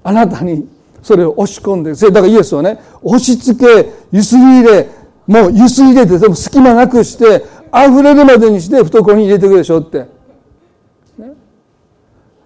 [0.04, 0.68] あなたに
[1.02, 4.88] それを押し込んでだからイエスはね押し付けゆすり入れ
[5.26, 7.44] もうゆすり入れてでも隙間なくして
[7.74, 10.06] 溢れるまでにして懐に入れていくでしょって。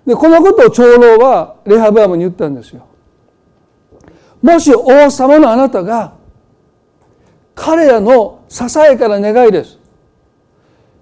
[0.07, 2.87] でこのことを長老はレハブアムに言ったんですよ。
[4.41, 6.13] もし王様のあなたが
[7.57, 9.79] 彼らのささやかな願いです。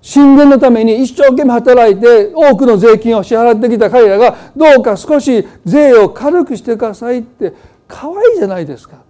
[0.07, 7.55] 神殿のために一生懸命働いて多くの税金を支払ってきた彼らがどうか少し税を軽くしてくださいって
[7.89, 9.03] 可愛いじゃないですか。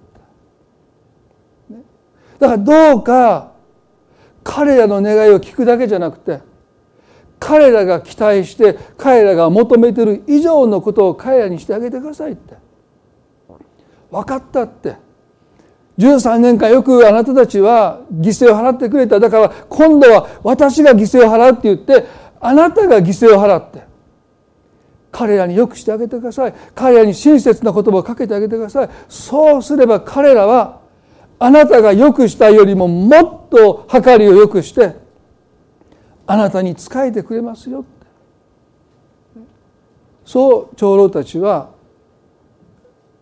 [2.39, 3.53] だからどうか
[4.45, 6.41] 彼らの願いを聞くだけじゃなくて
[7.41, 12.55] 彼らが期待して彼らが求めてる以上のことを彼らにしてあげてくださいって。
[14.11, 15.04] 分かったって。
[15.99, 19.21] 13年間よくあなたたちは犠牲を払ってくれた。
[19.21, 22.07] だから今度は私が犠牲を払うって言って
[22.41, 23.85] あなたが犠牲を払って
[25.13, 26.55] 彼らによくしてあげてください。
[26.75, 28.91] 彼らに親切な言葉をかけてあげてください。
[29.09, 30.81] そうすれば彼らは
[31.39, 34.97] あなたがよくしたよりももっと計りをよくして
[36.27, 37.85] あなたに仕えてくれますよ
[40.25, 41.71] そう長老たちは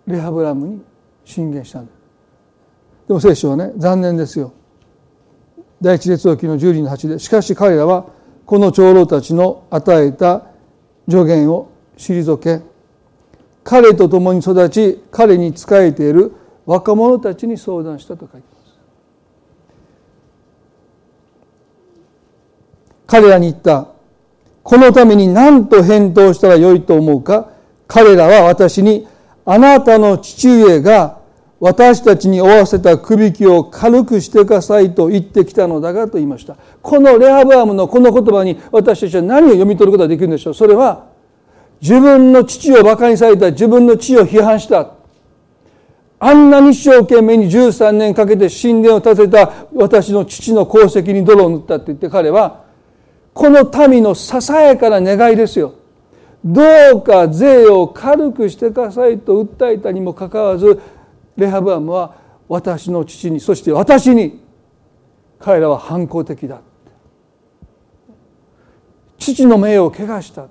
[0.07, 0.83] レハブラムに
[1.25, 2.02] 進言したんです
[3.09, 4.53] でも聖書はね残念ですよ。
[5.81, 8.07] 第一列王記の十人の八でしかし彼らは
[8.47, 10.47] この長老たちの与えた
[11.09, 12.63] 助言を退け
[13.65, 16.33] 彼と共に育ち彼に仕えている
[16.67, 18.79] 若者たちに相談したと書いてます。
[23.07, 23.89] 彼らに言った
[24.63, 27.51] このために何と返答したらよいと思うか。
[27.89, 29.07] 彼らは私に
[29.45, 31.19] あなたの父上が
[31.63, 36.57] 私たちに負わせたくびきを軽くしてくださいと言ってきたのだがと言いました。
[36.83, 40.55] このレハブアムのこの言葉に私たちは何を読み取ることができるんでしょう。
[40.55, 41.07] それは
[41.81, 44.95] 自分の父を馬鹿にされた自分の父を批判した。
[46.19, 52.65] あんなに一生懸命に13年かけて神殿を建てた私の父の功績に泥を塗ったって言って彼は
[53.35, 55.75] この民のささやかな願いですよ。
[56.45, 56.61] ど
[56.97, 60.81] うか税を軽くしてくださいと訴えたにもかかわらず
[61.37, 62.17] レハブアムは
[62.49, 64.43] 私の父にそして私に
[65.39, 66.61] 彼らは反抗的だ。
[69.19, 70.49] 父の名を汚した。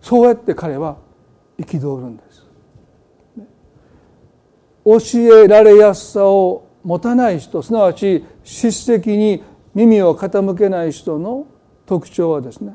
[0.00, 0.98] そうやって彼は
[1.58, 2.46] 憤るんです。
[4.84, 9.42] 教えられやすさを持たない人すなわち叱責に
[9.74, 11.46] 耳を傾けない人の
[11.84, 12.74] 特徴はですね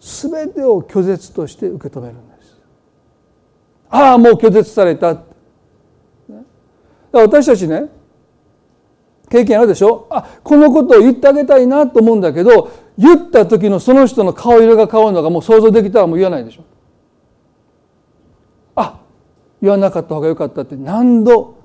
[0.00, 2.35] 全てを拒絶として受け止めるんです。
[3.98, 5.22] ああもう拒絶された。
[7.12, 7.88] 私たちね
[9.30, 10.06] 経験あるでしょ？
[10.10, 16.64] あこのことを言ってあげたいなと思うんだけど言った時のその人の顔色が変わるのがもう想像できたらもう言わないでしょ。
[18.74, 19.00] あ
[19.62, 21.56] 言わなかった方がよかったって何度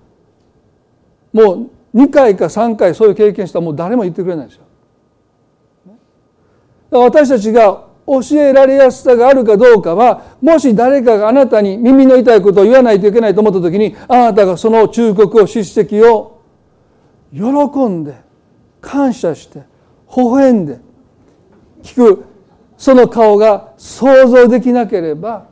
[1.33, 4.63] もう2回か3回そういう経験したらもう誰も言ってくれないですよ。
[6.91, 16.41] 私たちが教えられやすさがあるかどうかはもし誰かがあなたに耳の痛いことを言わないといけないと思った時にあなたがその忠告を叱責を
[17.33, 17.41] 喜
[17.87, 18.15] んで
[18.81, 19.59] 感謝して
[20.15, 20.79] 微笑んで
[21.83, 22.25] 聞く
[22.77, 25.47] その顔が想像できなければ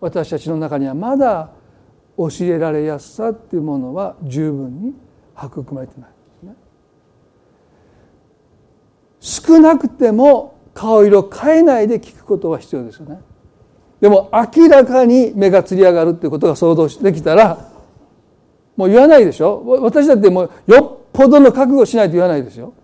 [0.00, 1.50] 私たちの中にはまだ
[2.16, 4.94] 教えられやすさっていうものは十分に
[5.36, 6.54] 育まれてないね。
[9.18, 13.20] 少なくても顔色変えないで聞くことは必要ですよね。
[14.00, 17.70] でも明らかに目がつり上がるっていうことが想像できたら
[18.76, 22.74] もう言わないでしょ私だってもうよっぽどの覚悟しないと言わないですよ。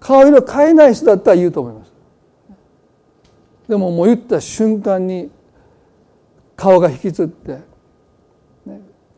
[0.00, 1.92] 顔色変えない人だったら言うと思います。
[3.68, 5.30] でももう言った瞬間に
[6.54, 7.58] 顔が引きつって、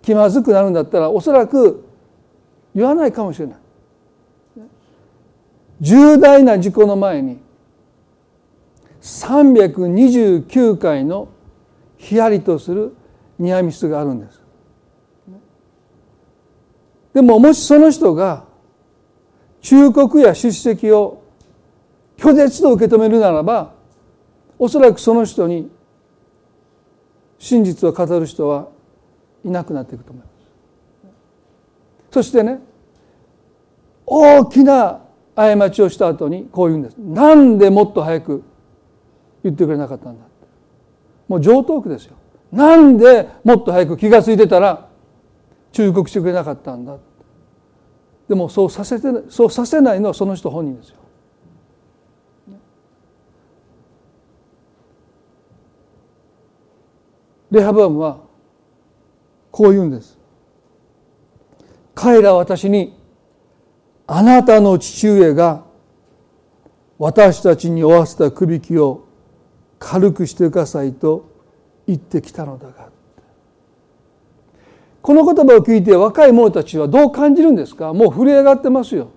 [0.01, 1.85] 気まずくなるんだったらおそらく
[2.75, 3.57] 言わないかもしれない。
[5.81, 7.39] 重大な事故の前に
[9.01, 11.29] 329回の
[11.97, 12.95] ヒヤリとする
[13.39, 14.43] ニアミスがあるんです。
[17.15, 18.45] でももしその人が
[19.61, 21.23] 忠告や出席を
[22.17, 23.73] 拒絶と受け止めるならば
[24.59, 25.71] おそらくその人に
[27.39, 28.69] 真実を語る人は
[29.45, 30.39] いなくなっていくと思います。
[32.11, 32.61] そしてね
[34.07, 35.01] 大きな
[35.47, 36.97] 過ちをした後にこう言うんです。
[36.97, 38.43] なんでもっと早く
[39.45, 40.25] 言ってくれなかったんだ
[41.29, 42.17] もう上等句ですよ。
[42.51, 44.89] なんでもっと早く気が付いてたら
[45.71, 46.97] 忠告してくれなかったんだ
[48.27, 50.97] でもそうさせてそうさせないのはその人本人ですよ。
[57.53, 58.19] レハブアムは
[59.53, 60.19] こう言うんです。
[61.95, 62.98] 彼ら私に
[64.11, 65.65] あなたの父上が
[66.99, 69.07] 私たちに負わせた首引きを
[69.79, 71.31] 軽くしてくださいと
[71.87, 72.89] 言ってきたのだが
[75.03, 77.93] この言葉を聞いて若い者たちはどう感じるんですか？
[77.93, 79.11] もう震え上がってますよ。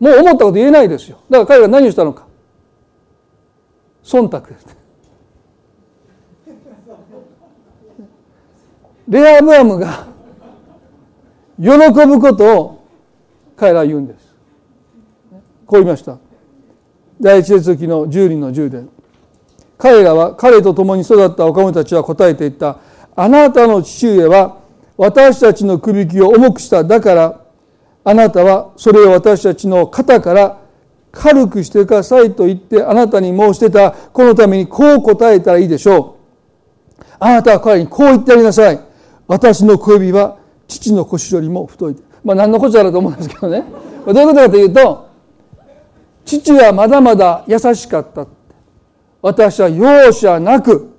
[0.00, 1.20] もう思ったこと言えないですよ。
[1.30, 2.26] だから彼が何をしたのか。
[4.02, 4.76] 忖度です。
[9.08, 10.06] レアブアムが
[11.58, 11.68] 喜
[12.06, 12.79] ぶことを
[13.60, 14.34] 彼らは言うんです。
[15.66, 16.16] こう言いました。
[17.20, 18.84] 第一列記の10人の10で
[19.76, 22.78] 彼らは彼と共に育った若者たちは答えていった。
[23.14, 24.60] あなたの父上は
[24.96, 26.84] 私たちの首引きを重くした。
[26.84, 27.44] だから
[28.02, 30.58] あなたはそれを私たちの肩から
[31.12, 33.90] 軽くしてくださいと言ってあなたに申してた。
[33.92, 36.16] このためにこう答えたらいいでしょ
[36.98, 37.04] う。
[37.18, 38.80] あなたは彼にこう言ってやりなさい。
[39.26, 41.96] 私の小指は父の腰よりも太い。
[42.24, 43.64] まあ何のこっちゃだと思うんですけどね。
[44.06, 45.08] どういうことかというと
[46.24, 48.26] 父はまだまだ優しかった
[49.22, 50.90] 私は容赦なく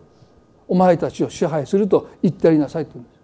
[0.68, 3.22] お前たちを支配すると言ってやりなさいと言うんです。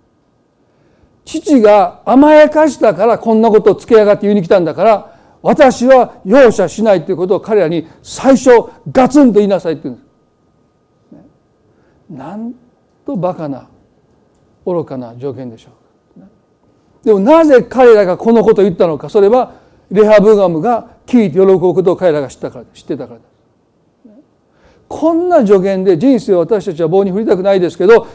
[1.41, 8.49] 父が甘やかしたからこんなことをつけやがって言いに来たんだから私は容赦しないということを彼らに最初
[8.91, 10.07] ガツンと言いなさいって言うんです。
[12.09, 12.53] なん
[13.05, 13.69] とバカな
[14.65, 15.73] 愚かな条件でしょう。
[17.07, 19.53] でもなぜ彼らがこのことを言ったのかそれは
[19.89, 23.19] レハブガムが聞いて喜ぶことを彼らが知ったから知ってたから。
[23.21, 23.29] です
[24.89, 28.07] こんな助言で人生を私たちは棒に振りたくないですけど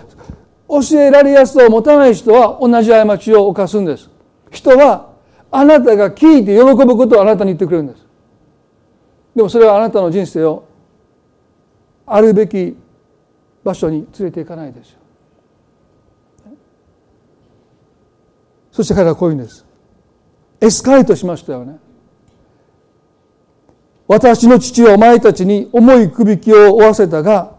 [0.69, 4.11] 教えられやすさを持たない人は同じ過ちを犯すんです。
[4.51, 5.15] 人は
[5.51, 8.07] あなたが聞いて喜ぶことをあなたに言ってくれるんです。
[9.35, 10.65] でもそれはあなたの人生を
[12.05, 12.77] あるべき
[13.65, 15.02] 場所に連れて行かないですよ。
[18.73, 19.65] そして彼はこういうんです。
[20.61, 21.79] エスカレートしましたよね。
[24.09, 27.57] 私の父はお前たちに重いくびきを負わせたが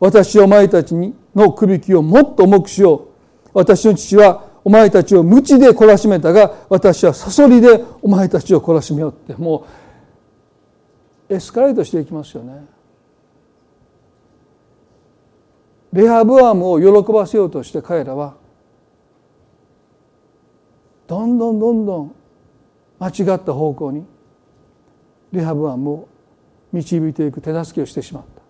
[0.00, 0.94] 私はお前たち
[1.34, 3.50] のくびきをもっと重くしよう。
[3.54, 9.40] 私の父はお前たちを鞭で懲らしめたが私はサソリでお前たちを懲らしめようって。
[9.40, 9.66] も
[11.28, 12.64] うエスカレートしていきますよね。
[15.92, 18.34] レハブアムを喜ばせようとして彼らは
[21.06, 22.14] どんどんどんどん
[22.98, 24.04] 間違った方向に
[25.32, 26.08] レハブアムを
[26.72, 28.42] 導いていく手助けをしてしまった。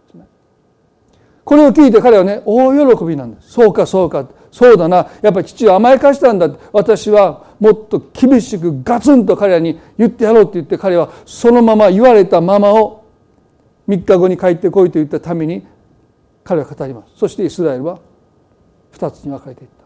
[1.45, 3.51] これを聞いて彼はね大喜びなんです。
[3.51, 5.09] そうかそうかそうだな。
[5.23, 13.05] やっぱり父は甘やかしたんだ私はもっと厳しくガツンと彼らに言ってやろうって言って彼はそのまま言われたままを
[13.89, 15.67] 3日後に帰ってこいと言ったために
[16.45, 17.13] 彼は語ります。
[17.17, 17.99] そしてイスラエルは
[18.93, 19.82] 2つに分かれていった、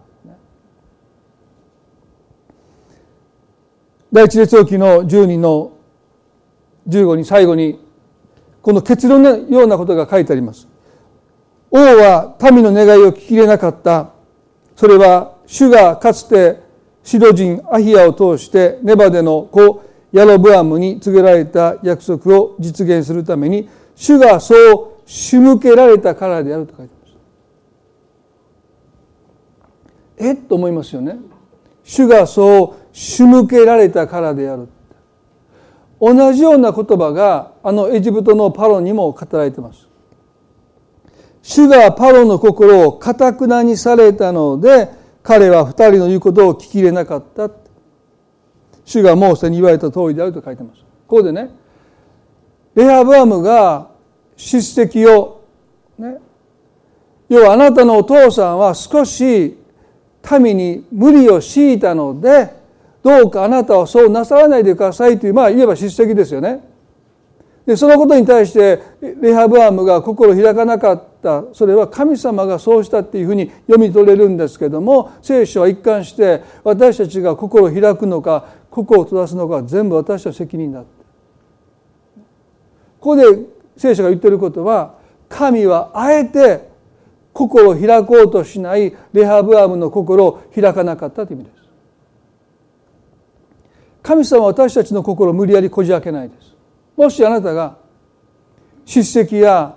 [4.12, 5.72] 第一列王記の10人の
[6.88, 7.84] 15に最後に
[8.62, 10.68] この結論のようなことが書いてあります
[11.70, 14.12] 王は民の願いを聞き入れなかった
[14.76, 16.60] それは主がかつて
[17.02, 24.54] シド人アヒアを通してネバデの子ヤロブアムに告げられた約束を実現するために主がそ
[25.04, 27.14] う仕向けられたからであると書いてます。
[30.18, 31.18] えっと思いますよね。
[31.84, 34.68] 主がそう仕向けられたからである。
[36.00, 39.86] 同じような言葉があのエジプトのパロにも語られています。
[41.42, 44.88] 主がパロの心をかたくなにされたので
[45.22, 47.50] 彼は二人の言うことを聞き入れなかった
[48.86, 51.50] 主がモーセに言われた通りであると書いてますここでね
[52.74, 53.90] レハブアムが
[54.36, 55.44] 叱責を
[55.98, 56.16] ね
[57.28, 59.56] 要はあなたのお父さんは少し
[60.40, 62.65] 民に無理を強いたので
[63.06, 66.58] どうかあなたはそうなさらないでくださいというまあ言えば叱責ですよね。
[67.64, 68.82] でそのことに対して
[69.20, 71.44] レハブアムが心を開かなかった。
[71.52, 80.86] それは神様がそうしたっていうふうに読み取れるんですけども聖書は一貫して私たちが心を開くのか心を閉ざすのか全部私たちの責任だこ
[83.00, 83.24] こで
[83.76, 84.94] 聖書が言ってることは
[85.28, 86.68] 神はあえて
[87.32, 91.65] 心を開こうとしないレハブアムの心を開かなかったという意味です。
[94.06, 96.54] 神様は私たちの心を無理やりこじ開けないです。
[96.96, 97.76] もしあなたが
[98.84, 99.76] 叱責や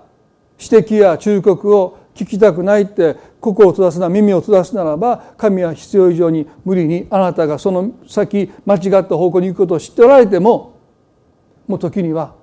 [0.60, 10.78] 指摘や忠告を聞きたくないって心を閉ざすな耳を閉ざすならば神は必要以上に無理にあなたがその先間違った方向に行くことを知っておられても
[11.66, 12.36] もう時には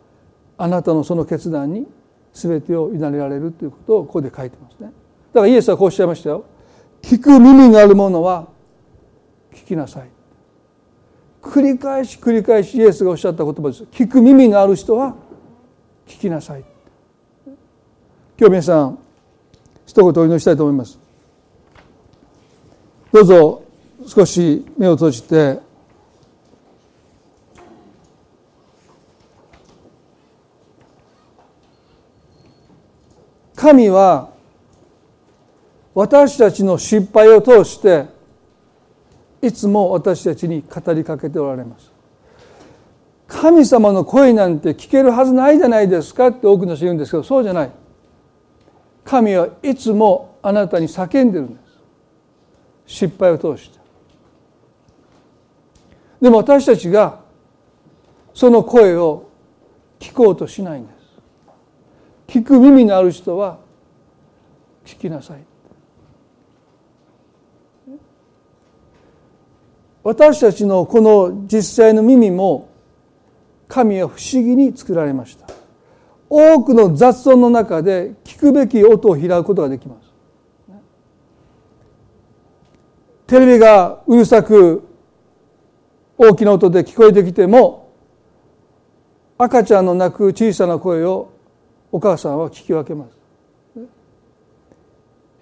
[0.59, 1.87] あなたのその決断に
[2.32, 4.87] 全てを委ねられるということをここで書いてますね。
[5.32, 6.47] だからイエスはこうおっしゃいましたよ。
[7.01, 8.49] 聞く耳があるものは
[9.55, 10.16] 聞きなさい。
[11.47, 13.85] 繰り返し繰り返しイエスがおっしゃった言葉です。
[13.85, 15.15] 聞く耳のある人は
[16.07, 16.65] 聞きなさい。
[18.39, 18.99] 今日皆さん
[19.87, 20.99] 一言お祈りしたいと思います。
[23.13, 23.63] どうぞ
[24.07, 25.65] 少し目を閉じて。
[33.55, 34.29] 神は
[35.95, 38.16] 私たちの失敗を通して
[39.47, 41.93] いつも私たちに語りかけておられます。
[43.29, 47.71] 神様の声なんて聞けるはずないじゃないですかって多くの人言うんですけどそうじゃない。
[49.05, 51.61] 神はいつもあなたに叫んでるんで
[52.87, 53.05] す。
[53.05, 53.79] 失敗を通して。
[56.21, 57.21] でも私たちが
[58.35, 59.29] その声を
[59.99, 60.97] 聞こうとしないんです。
[62.39, 63.59] 聞く耳のある人は
[64.85, 65.45] 聞きなさい。
[70.07, 72.69] 私たちのこの実際の耳も
[73.67, 75.49] 神は不思議に作られました。
[76.31, 80.13] 多くの雑音の中で聞くべき音を開くことができます。
[83.27, 84.85] テレビがうるさく
[86.17, 87.93] 大きな音で聞こえてきても
[89.39, 91.33] 赤ちゃんの泣く小さな声を
[91.91, 93.17] お母さんは聞き分けます。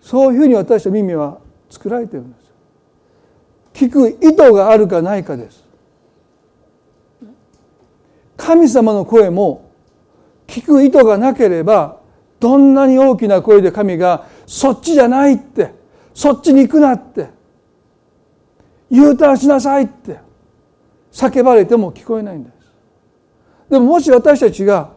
[0.01, 1.39] そういうふうに私の耳は
[1.69, 2.44] 作られてるんです。
[3.75, 5.65] 聞く意図があるかないかです。
[8.37, 9.71] 神様の声も
[10.47, 12.01] 聞く意図がなければ
[12.41, 15.75] どんなに大きな声で神がそっちじゃないって
[16.15, 17.29] そっちに行くなって
[18.91, 20.19] U ターンしなさいって
[21.11, 22.55] 叫ばれても聞こえないんです。
[23.71, 24.93] でももし私たちが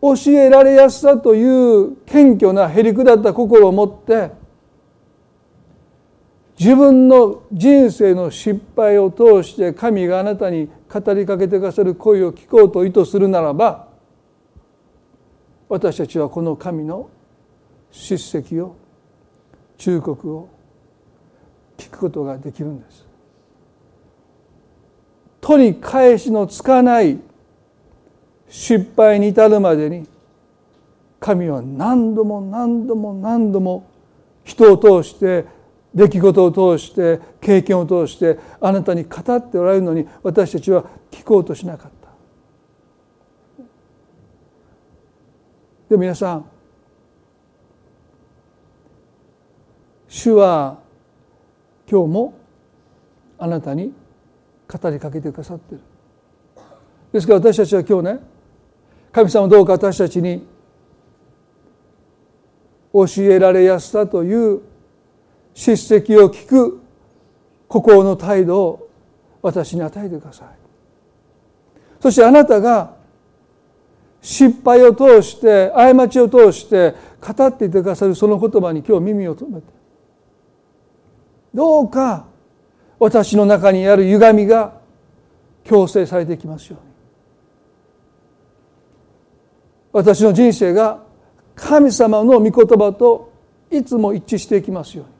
[0.00, 4.30] 教えられやすさという謙虚なへりくだった心を持って
[6.60, 13.88] 自分の人生の失敗を通して神があなたに語りかけてくださる声を聞こうと意図するならば
[15.70, 17.08] 私たちはこの神の
[17.90, 18.76] 叱責を
[19.78, 20.50] 忠告を
[21.78, 23.06] 聞くことができるんです。
[25.40, 27.18] 取り返しのつかない
[28.50, 30.06] 失敗に至るまでに
[31.20, 33.88] 神は何度も何度も何度も
[34.44, 35.46] 人を通して
[35.94, 42.00] 出来事を通して経験を通してあなたに語っておられるのに私たちは聞こうとしなかった。
[45.88, 46.44] で皆さん
[50.08, 50.78] 主は
[51.90, 52.34] 今日も
[53.38, 53.92] あなたに
[54.68, 55.80] 語りかけてくださってる。
[57.12, 58.20] ですから私たちは今日ね
[59.10, 60.46] 神様どうか私たちに
[62.92, 64.69] 教えられやすさという
[65.60, 66.80] 叱責を聞く
[67.68, 68.88] 心の態度を
[69.42, 70.48] 私に与えてください。
[72.00, 72.96] そしてあなたが
[74.22, 79.66] 失敗を通して過ちを通して語っていてくださるその言葉に今日耳を留めて
[81.52, 82.26] どうか
[82.98, 84.80] 私の中にある歪みが
[85.64, 86.90] 強制されていきますように。
[89.92, 91.02] 私の人生が
[91.54, 93.30] 神様の御言葉と
[93.70, 95.19] いつも一致していきますように。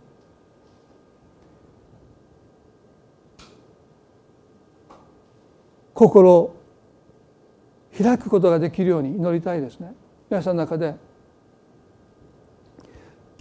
[6.00, 6.56] 心を
[7.94, 9.92] 開くことができるように祈りたいですね。
[10.30, 10.94] 皆さんの中で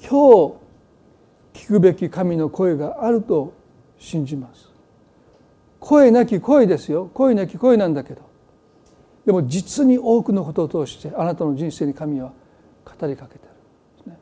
[0.02, 0.58] 今
[1.54, 3.54] 日聞くべき神の声があると
[3.98, 4.70] 信じます。
[5.80, 7.10] 声なき声ですよ。
[7.14, 8.24] 声なき声なんだけど。
[9.26, 12.34] でも実に多くのことを通してあなたの人生に神は
[12.84, 13.46] 語りかけて
[14.06, 14.20] る、ね、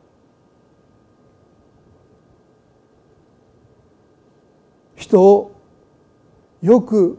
[4.95, 5.51] 人を
[6.61, 7.17] よく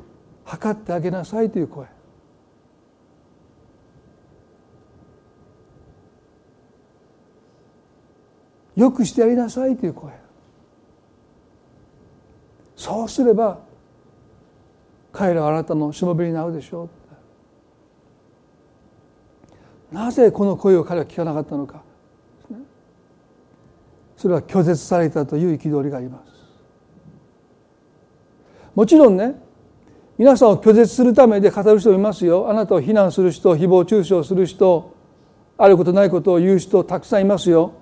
[0.48, 1.86] 測ってあげなさいという声。
[8.74, 10.10] よくしてやりなさいという声。
[12.76, 13.58] そうすれば
[15.12, 16.88] 彼らはあなたのしもべになるでしょ
[19.92, 19.94] う。
[19.94, 21.82] なぜこの声を彼は聞かなかったのか。
[24.16, 26.32] それは拒絶されたという憤りがあります。
[28.74, 29.46] もちろんね
[30.18, 32.50] 皆さんを拒絶するためで語る人もいますよ。
[32.50, 34.92] あなたを非難する人誹謗中傷する人
[35.56, 37.72] あることないことを言う人たくさんいますよ。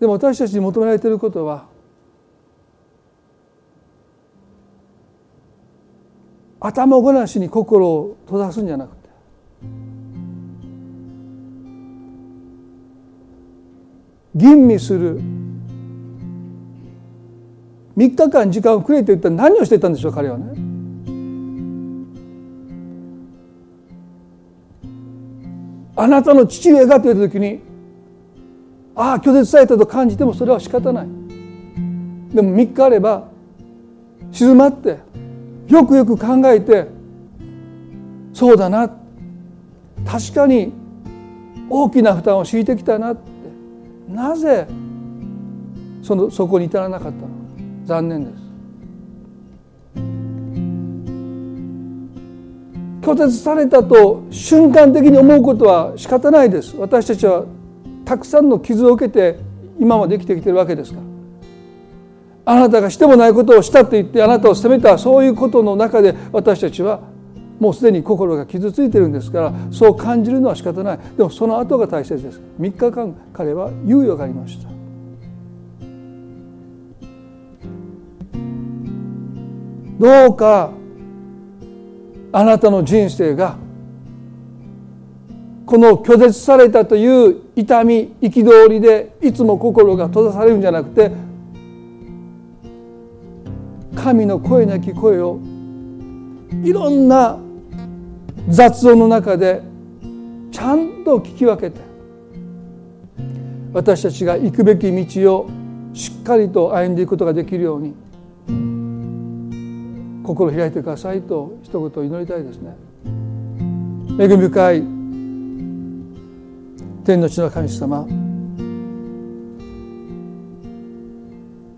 [0.00, 1.66] でも私たちに求められていることは
[6.58, 9.10] 頭ごなしに心を閉ざすんじゃなくて
[14.34, 15.20] 吟味する
[18.00, 20.46] 3日間時間をくれて言ったら何をしていたんでしょう彼はね。
[25.96, 27.60] あなたの父上がと言った時に
[28.96, 31.08] ああ拒絶されたと感じてもそれは仕方ない。
[32.34, 33.28] でも3日あれば
[34.32, 34.96] 静まって
[35.68, 36.86] よくよく考えて
[38.32, 38.88] そうだな。
[40.06, 40.72] 確かに
[41.68, 43.30] 大きな負担を強いてきたなって。
[44.08, 44.66] なぜ
[46.02, 47.39] そのそこに至らなかったの
[47.90, 48.42] 残念です。
[53.02, 56.76] 拒絶されたと瞬間的に思うことは仕方ないです。
[56.76, 57.46] 私たちは
[58.04, 59.40] たくさんの傷を受けて
[59.80, 62.52] 今まで生きてきてるわけですから。
[62.52, 67.00] あなたがしてもないことをしたと言ってあなたを責めたそういうことの中で私たちは
[67.58, 70.98] もうすでに心が傷ついてるんですからそう感じるのは仕方ない。
[71.16, 72.40] でもその後が大切です。
[72.60, 74.79] 3日間彼は猶予がありました。
[80.00, 80.70] どうか
[82.32, 83.58] あなたの人生が
[85.66, 91.10] この拒絶されたという痛み憤りでいつも心が閉ざされるんじゃなくて
[93.94, 95.38] 神の声なき声を
[96.64, 97.38] いろんな
[98.48, 99.60] 雑音の中で
[100.50, 101.78] ちゃんと聞き分けて
[103.74, 105.50] 私たちが行くべき道を
[105.92, 107.94] しっかりと歩んでいくことができるように
[110.34, 112.76] 心を開いてくださいと一言祈りたいですね。
[114.18, 114.82] 恵み深い
[117.04, 118.06] 天の地の神様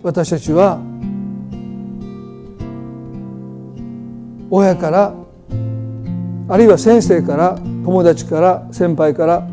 [0.02, 0.80] 私たちは
[4.50, 5.14] 親から
[6.48, 9.48] あるいは先生から友達から先輩から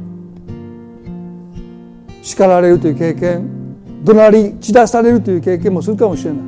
[2.21, 6.41] 叱られるという経験怒鳴り散らされるという経験もするかもしれない。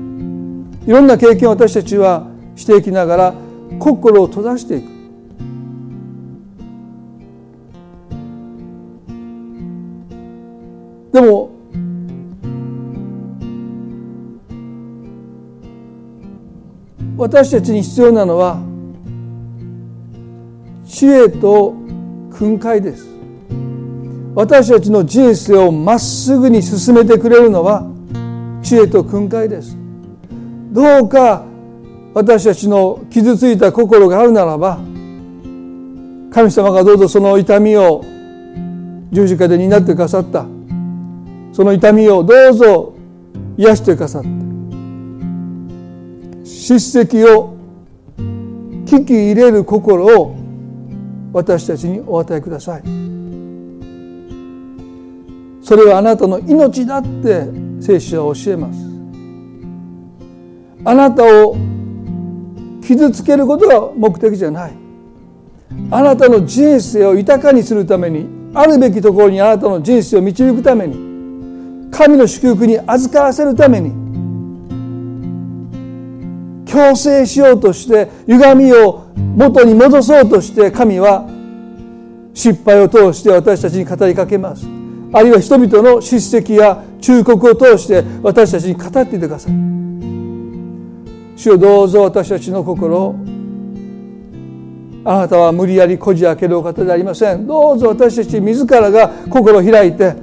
[0.87, 3.33] いろんな経験を私たちはしていきながら
[3.79, 5.01] 心を閉ざしていく。
[11.11, 11.51] でも
[17.17, 18.59] 私たちに必要なのは
[20.85, 21.75] 知恵と
[22.31, 23.07] 訓戒です。
[24.33, 27.85] 私たちの人生をまっすぐに進めてくれるのは
[28.63, 29.77] 知恵と訓戒です。
[30.71, 31.45] どうか
[32.13, 34.79] 私たちの傷ついた心があるならば
[36.31, 38.03] 神様がどうぞその痛みを
[39.11, 40.45] 十字架で担ってくださった。
[41.53, 42.93] その痛みをどうぞ
[43.57, 44.29] 癒してくださって
[46.45, 47.57] 叱責を
[48.85, 50.37] 聞き入れる心を
[51.33, 52.83] 私たちにお与えください。
[55.61, 57.47] それはあなたの命だって
[57.79, 58.79] 聖書は教えます。
[60.83, 61.55] あなたを
[62.91, 64.73] 傷つけることが目的じゃない。
[65.89, 73.91] あなたの人生を豊かにするためにあるべきところにあなたの人生を導くために神の祝福に預からせるために
[76.65, 81.27] 強制しようとして歪みを元に戻そうとして神は
[82.33, 84.65] 失敗を通して私たちに語りかけます。
[85.13, 89.53] あるいは人々の叱責や忠告を通して私たちに語っていてください。
[91.41, 93.15] 主よどうぞ私たちの心
[95.03, 97.47] あなたは無理やりこじ開けるお方でありません。
[97.47, 100.13] どうぞ私たち自らが心を開いて。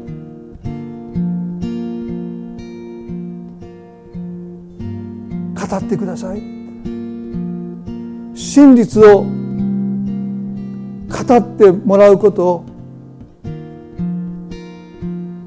[5.55, 6.39] 語ってください。
[8.37, 9.29] 真実を語
[11.37, 12.65] ってもらうことを。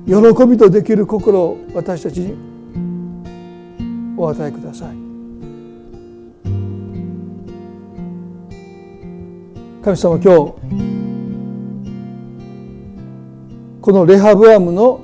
[0.06, 0.16] 喜
[0.46, 2.36] びとできる心を私たちに
[4.18, 5.01] お与えください。
[9.84, 10.54] 神様今日
[13.82, 15.02] このレハブアムの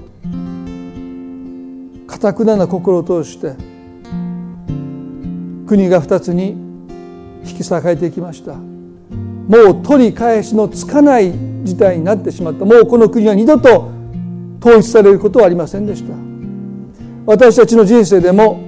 [2.05, 3.55] かたくなな心を通して
[5.65, 6.51] 国が二つに
[7.43, 8.53] 引き裂かれていきました。
[8.53, 12.63] もう取り返しのつかない事態になってしまった。
[12.63, 13.89] もうこの国は二度と
[14.61, 16.13] 統一されることはありませんでした。
[17.25, 18.63] 私たちの人生でも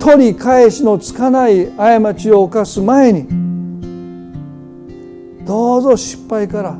[0.00, 3.47] 取り返しのつかない過ちを犯す前に
[5.48, 6.78] どうぞ失敗から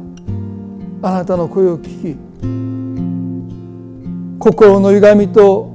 [1.01, 2.19] あなたの声を聞き
[4.39, 5.75] 心の歪みと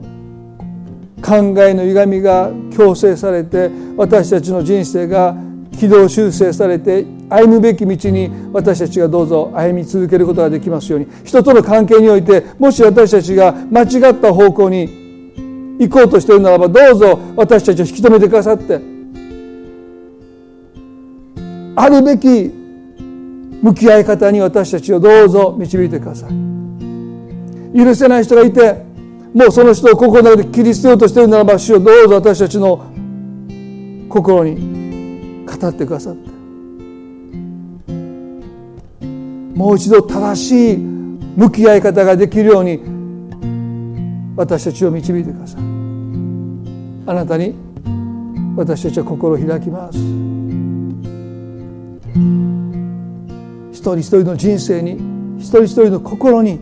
[1.25, 5.35] 考えの歪みが強制されて私たちの人生が
[5.79, 11.07] 軌道修正されて歩むべき道に私たちがどうぞ歩み続けることができますように。
[11.23, 18.79] 人との関係においてもし私たちが間違った方向に行こうとしているならばどうぞ私たちを引き止めてくださって
[21.75, 22.62] あるべき
[23.63, 26.29] 向き合い方に私たちをどうぞ導いてください。
[27.75, 28.83] 許せない人がいて
[29.33, 32.85] もうその人を心の中で切り捨てようとしているならば主をどうぞ私たちの
[34.09, 36.29] 心に語ってくださって。
[39.55, 42.81] もう一度正しい向き合い方ができるように
[44.35, 45.61] 私たちを導いてください。
[47.05, 47.55] あなたに
[48.57, 50.32] 私たちは心を開きます。
[53.83, 54.93] 人一人の人生に
[55.37, 56.59] 一人一人の心に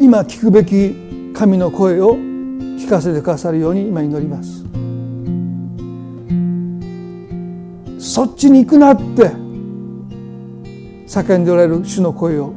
[0.00, 0.94] 今聞くべき
[1.34, 4.62] 神の声を聞かせてくださるように今祈ります。
[7.98, 9.30] そっちに行くなって
[11.06, 12.52] 叫んでおられる主の声を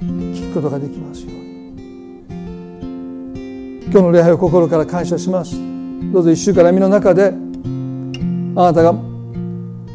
[0.00, 1.40] 聞くことができますように。
[3.84, 5.56] 今日の礼拝を心から感謝します。
[6.12, 7.34] どうぞ一週間身の中で
[8.54, 9.09] あなたが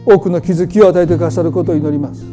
[0.05, 2.23] 多くの気づきを与えてくださることを祈ります。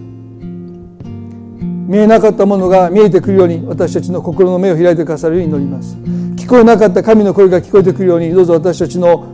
[1.93, 5.97] 見えなかったものが見えてくるように私たちの心の目を開いてくださるように祈ります。
[6.37, 9.27] 聞こえなかった神の声が聞こえてくるようにどうぞ私たちの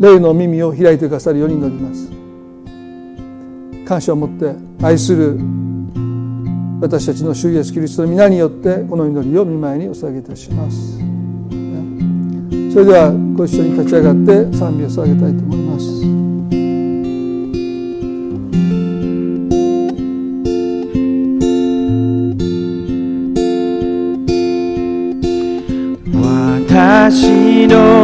[0.00, 2.10] 霊の耳を開いてくださるように祈ります。
[3.86, 5.38] 感謝を持って愛する
[6.80, 10.98] 私たちの主イエスキリストの皆によってこの祈りを見舞いにお捧げいたします。
[12.72, 16.19] それではご一緒に立ち上がって賛美を捧げたいと思います。
[27.10, 27.99] 私の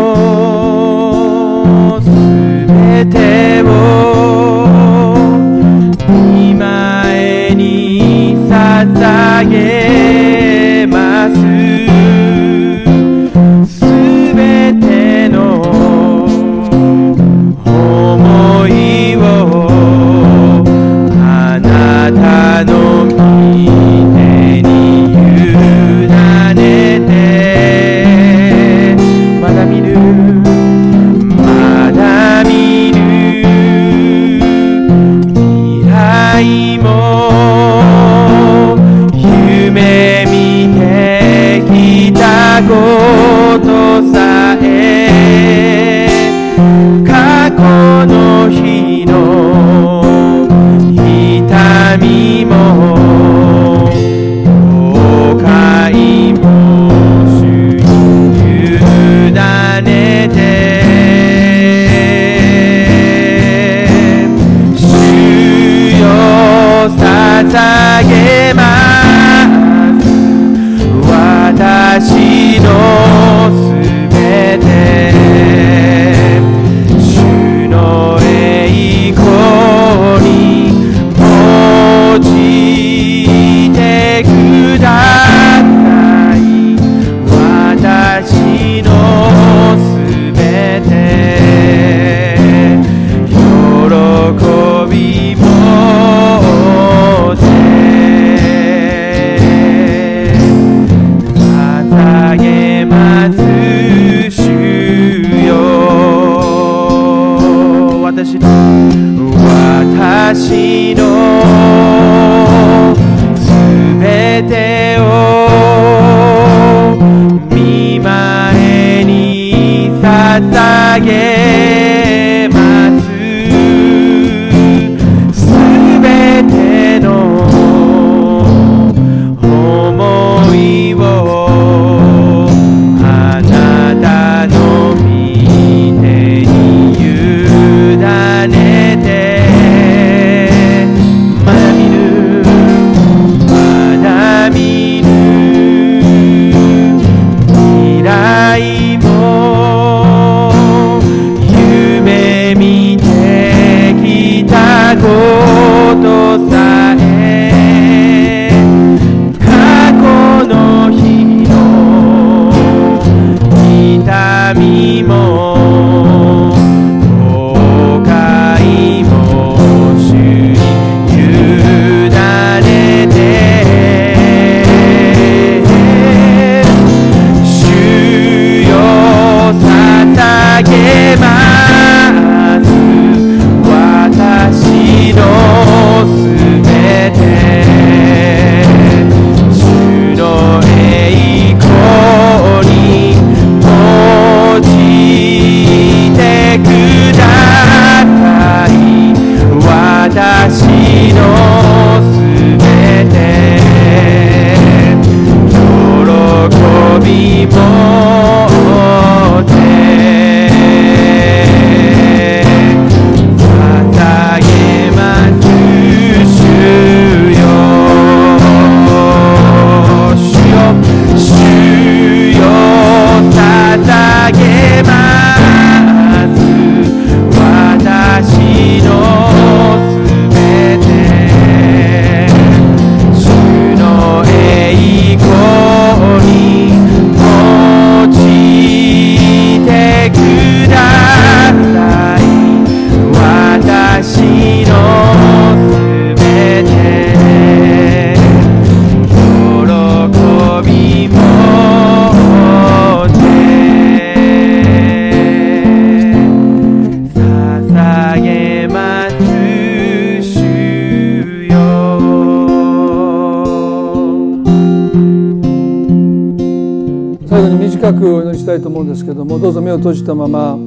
[269.87, 270.65] 閉じたまま今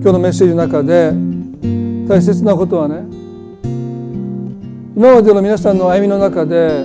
[0.00, 1.10] 日のメッセージの中で
[2.06, 3.02] 大切なことはね
[4.94, 6.84] 今までの皆さんの歩みの中で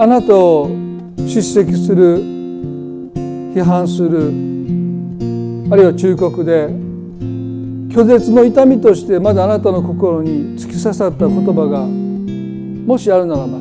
[0.00, 0.70] あなたを
[1.26, 2.20] 叱責する
[3.52, 4.28] 批判する
[5.72, 13.58] あるいは忠告で拒絶の痛みとしてまだあなたの心に突き刺さった言葉がもしあるならば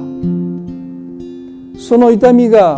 [1.79, 2.77] その痛みが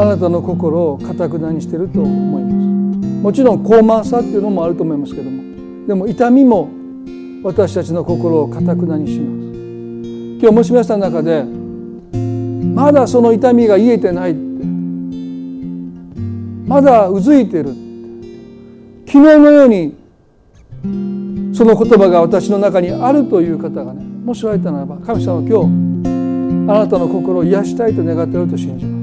[0.00, 2.68] あなたの心をかたくなにしてると思います
[3.22, 5.14] もちろん高慢さっていうのもあると思います。
[5.14, 6.68] けどもでも痛みも
[7.42, 10.40] 私たちの心をかたくなにします。
[10.40, 14.40] 今日もしました中でまだその痛みが癒えてないって。
[16.68, 17.74] まだうずいてる。
[19.06, 19.96] 昨日のように
[21.54, 25.48] その言葉が私の中にあるという方がねもし言われたならば神様は今
[26.66, 28.97] 日あなたの心を癒したいと願っていると信じます。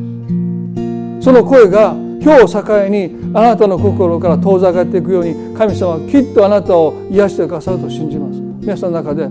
[1.25, 8.39] その声が今日を境にあなたの心から遠ざかっていくように神様はきっとあなたを癒してくださると信じます。
[8.61, 9.27] 皆さんの中で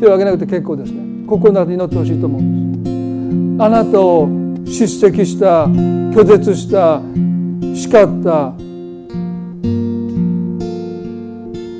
[0.00, 1.26] 手を挙げなくて結構ですね。
[1.26, 4.28] 心の中で祈ってほしいと思うんですあなたを
[4.66, 7.00] 叱責した拒絶した
[7.74, 8.52] 叱った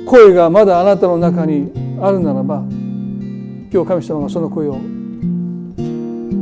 [0.09, 2.63] 声がまだあなたの中にあるならば
[3.71, 4.79] 今日神様がその声を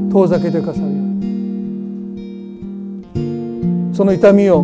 [0.09, 0.98] 遠ざけてくださる
[3.99, 4.63] その痛みを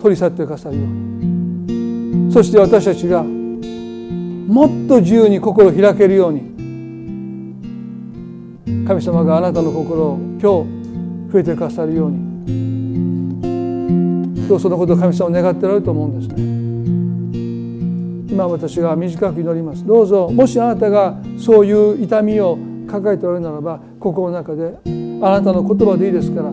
[0.00, 2.32] 取り去ってくださるように。
[2.32, 6.42] そして私たちがもっと自由に心を開けるように
[8.86, 10.42] 神様があなたの心を今日
[11.32, 12.18] 増えてくださるように。
[14.46, 16.28] 今日そのことを神様を願っておられると思うんです
[18.28, 18.32] ね。
[18.32, 19.84] 今私が短く祈ります。
[19.84, 22.56] どうぞもしあなたがそういう痛みを
[22.86, 24.78] 抱えておられるならば心の中で
[25.20, 26.52] あなたの言葉でいいですから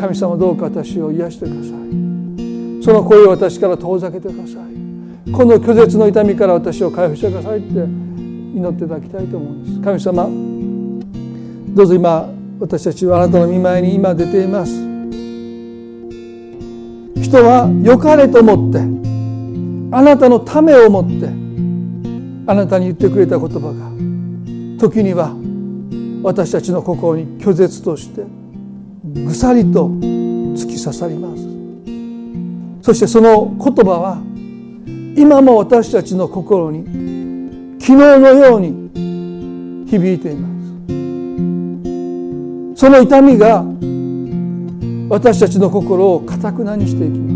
[0.00, 2.82] 神様どうか私を癒してください。
[2.82, 5.32] その声を私から遠ざけてください。
[5.32, 9.80] この拒絶の痛みから私を回復してくださいって祈っていただきたいと思うんです。
[9.80, 10.28] 神様
[11.74, 12.28] どうぞ今
[12.60, 14.72] 私たちはあなたの見舞いに今出ています。
[17.20, 18.80] 人は良かれと思って
[19.96, 21.28] あなたのためをもって
[22.46, 23.90] あなたに言ってくれた言葉が
[24.78, 25.34] 時には
[26.22, 28.22] 私たちの心に拒絶として
[29.14, 31.44] ぐさりと突き刺さります。
[32.82, 34.18] そしてその言葉は
[35.16, 36.84] 今も私たちの心に
[37.80, 38.90] 昨日のように
[39.88, 40.54] 響いています。
[42.80, 43.64] その痛みが
[45.08, 47.30] 私たちの心をかたくなにしていきま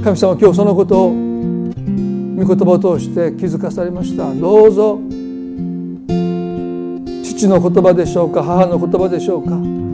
[0.00, 0.04] す。
[0.04, 4.34] 神様今日そのことを御言葉を通して気づかされました。
[4.34, 5.00] どうぞ。
[7.22, 9.85] 父の言葉でしょうか母の言葉でしょうか。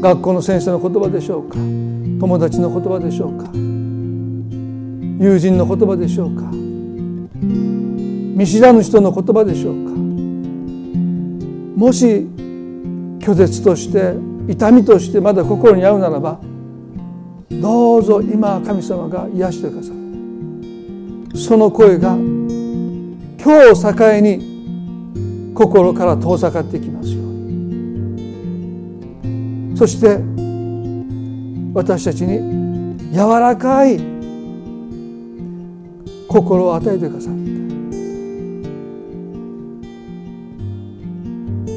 [0.00, 1.56] 学校の先生の言葉でしょうか？
[1.56, 3.50] 友達の言葉でしょうか？
[3.52, 6.50] 友人の言葉でしょうか？
[7.42, 9.90] 見知らぬ人の言葉でしょうか？
[11.76, 12.26] もし
[13.18, 14.14] 拒絶として
[14.48, 16.40] 痛みとしてまだ心に合うならば
[17.50, 19.96] どうぞ今神様が癒してください。
[21.38, 22.34] その声が今
[23.38, 27.19] 日を境に心から遠ざかってきますよ
[29.80, 30.20] そして
[31.72, 33.96] 私たちに柔らかい
[36.28, 37.38] 心を与えてくださって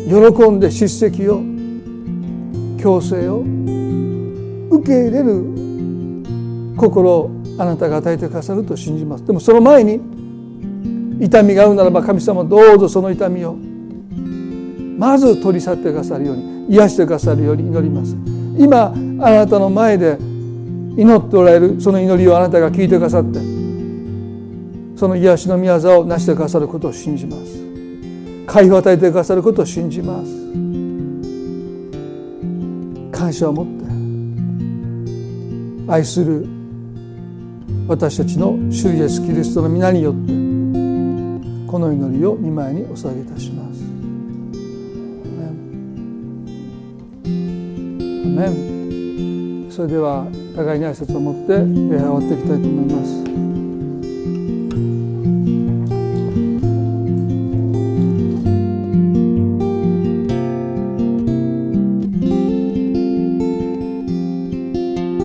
[0.10, 1.42] 喜んで叱責を
[2.78, 3.40] 強制を
[4.70, 9.26] 受け入れる心をあなたが与えてくださると信じます。
[9.26, 10.02] でもその前に
[11.22, 13.56] 痛みが合うならば神様どうぞその痛みを
[14.98, 18.16] まず取り去ってくださるように癒してくださるように祈ります。
[18.58, 20.18] 今あなたの前で
[20.98, 23.40] 祈っておられるその祈りをあなたが聞いてくださって
[24.96, 27.64] その癒しの宮沢を成してくださることを信じます。
[28.46, 30.32] 解放を与えてくださることを信じます。
[33.12, 33.84] 感謝を持って
[35.92, 36.46] 愛する
[37.88, 40.28] 私たちの主イエスキリストの皆によって
[41.70, 43.83] この祈りを見舞いにお捧げいたします。
[48.34, 53.23] メンそれでは互いに挨拶を持って礼拝を終わっていきたいと思います。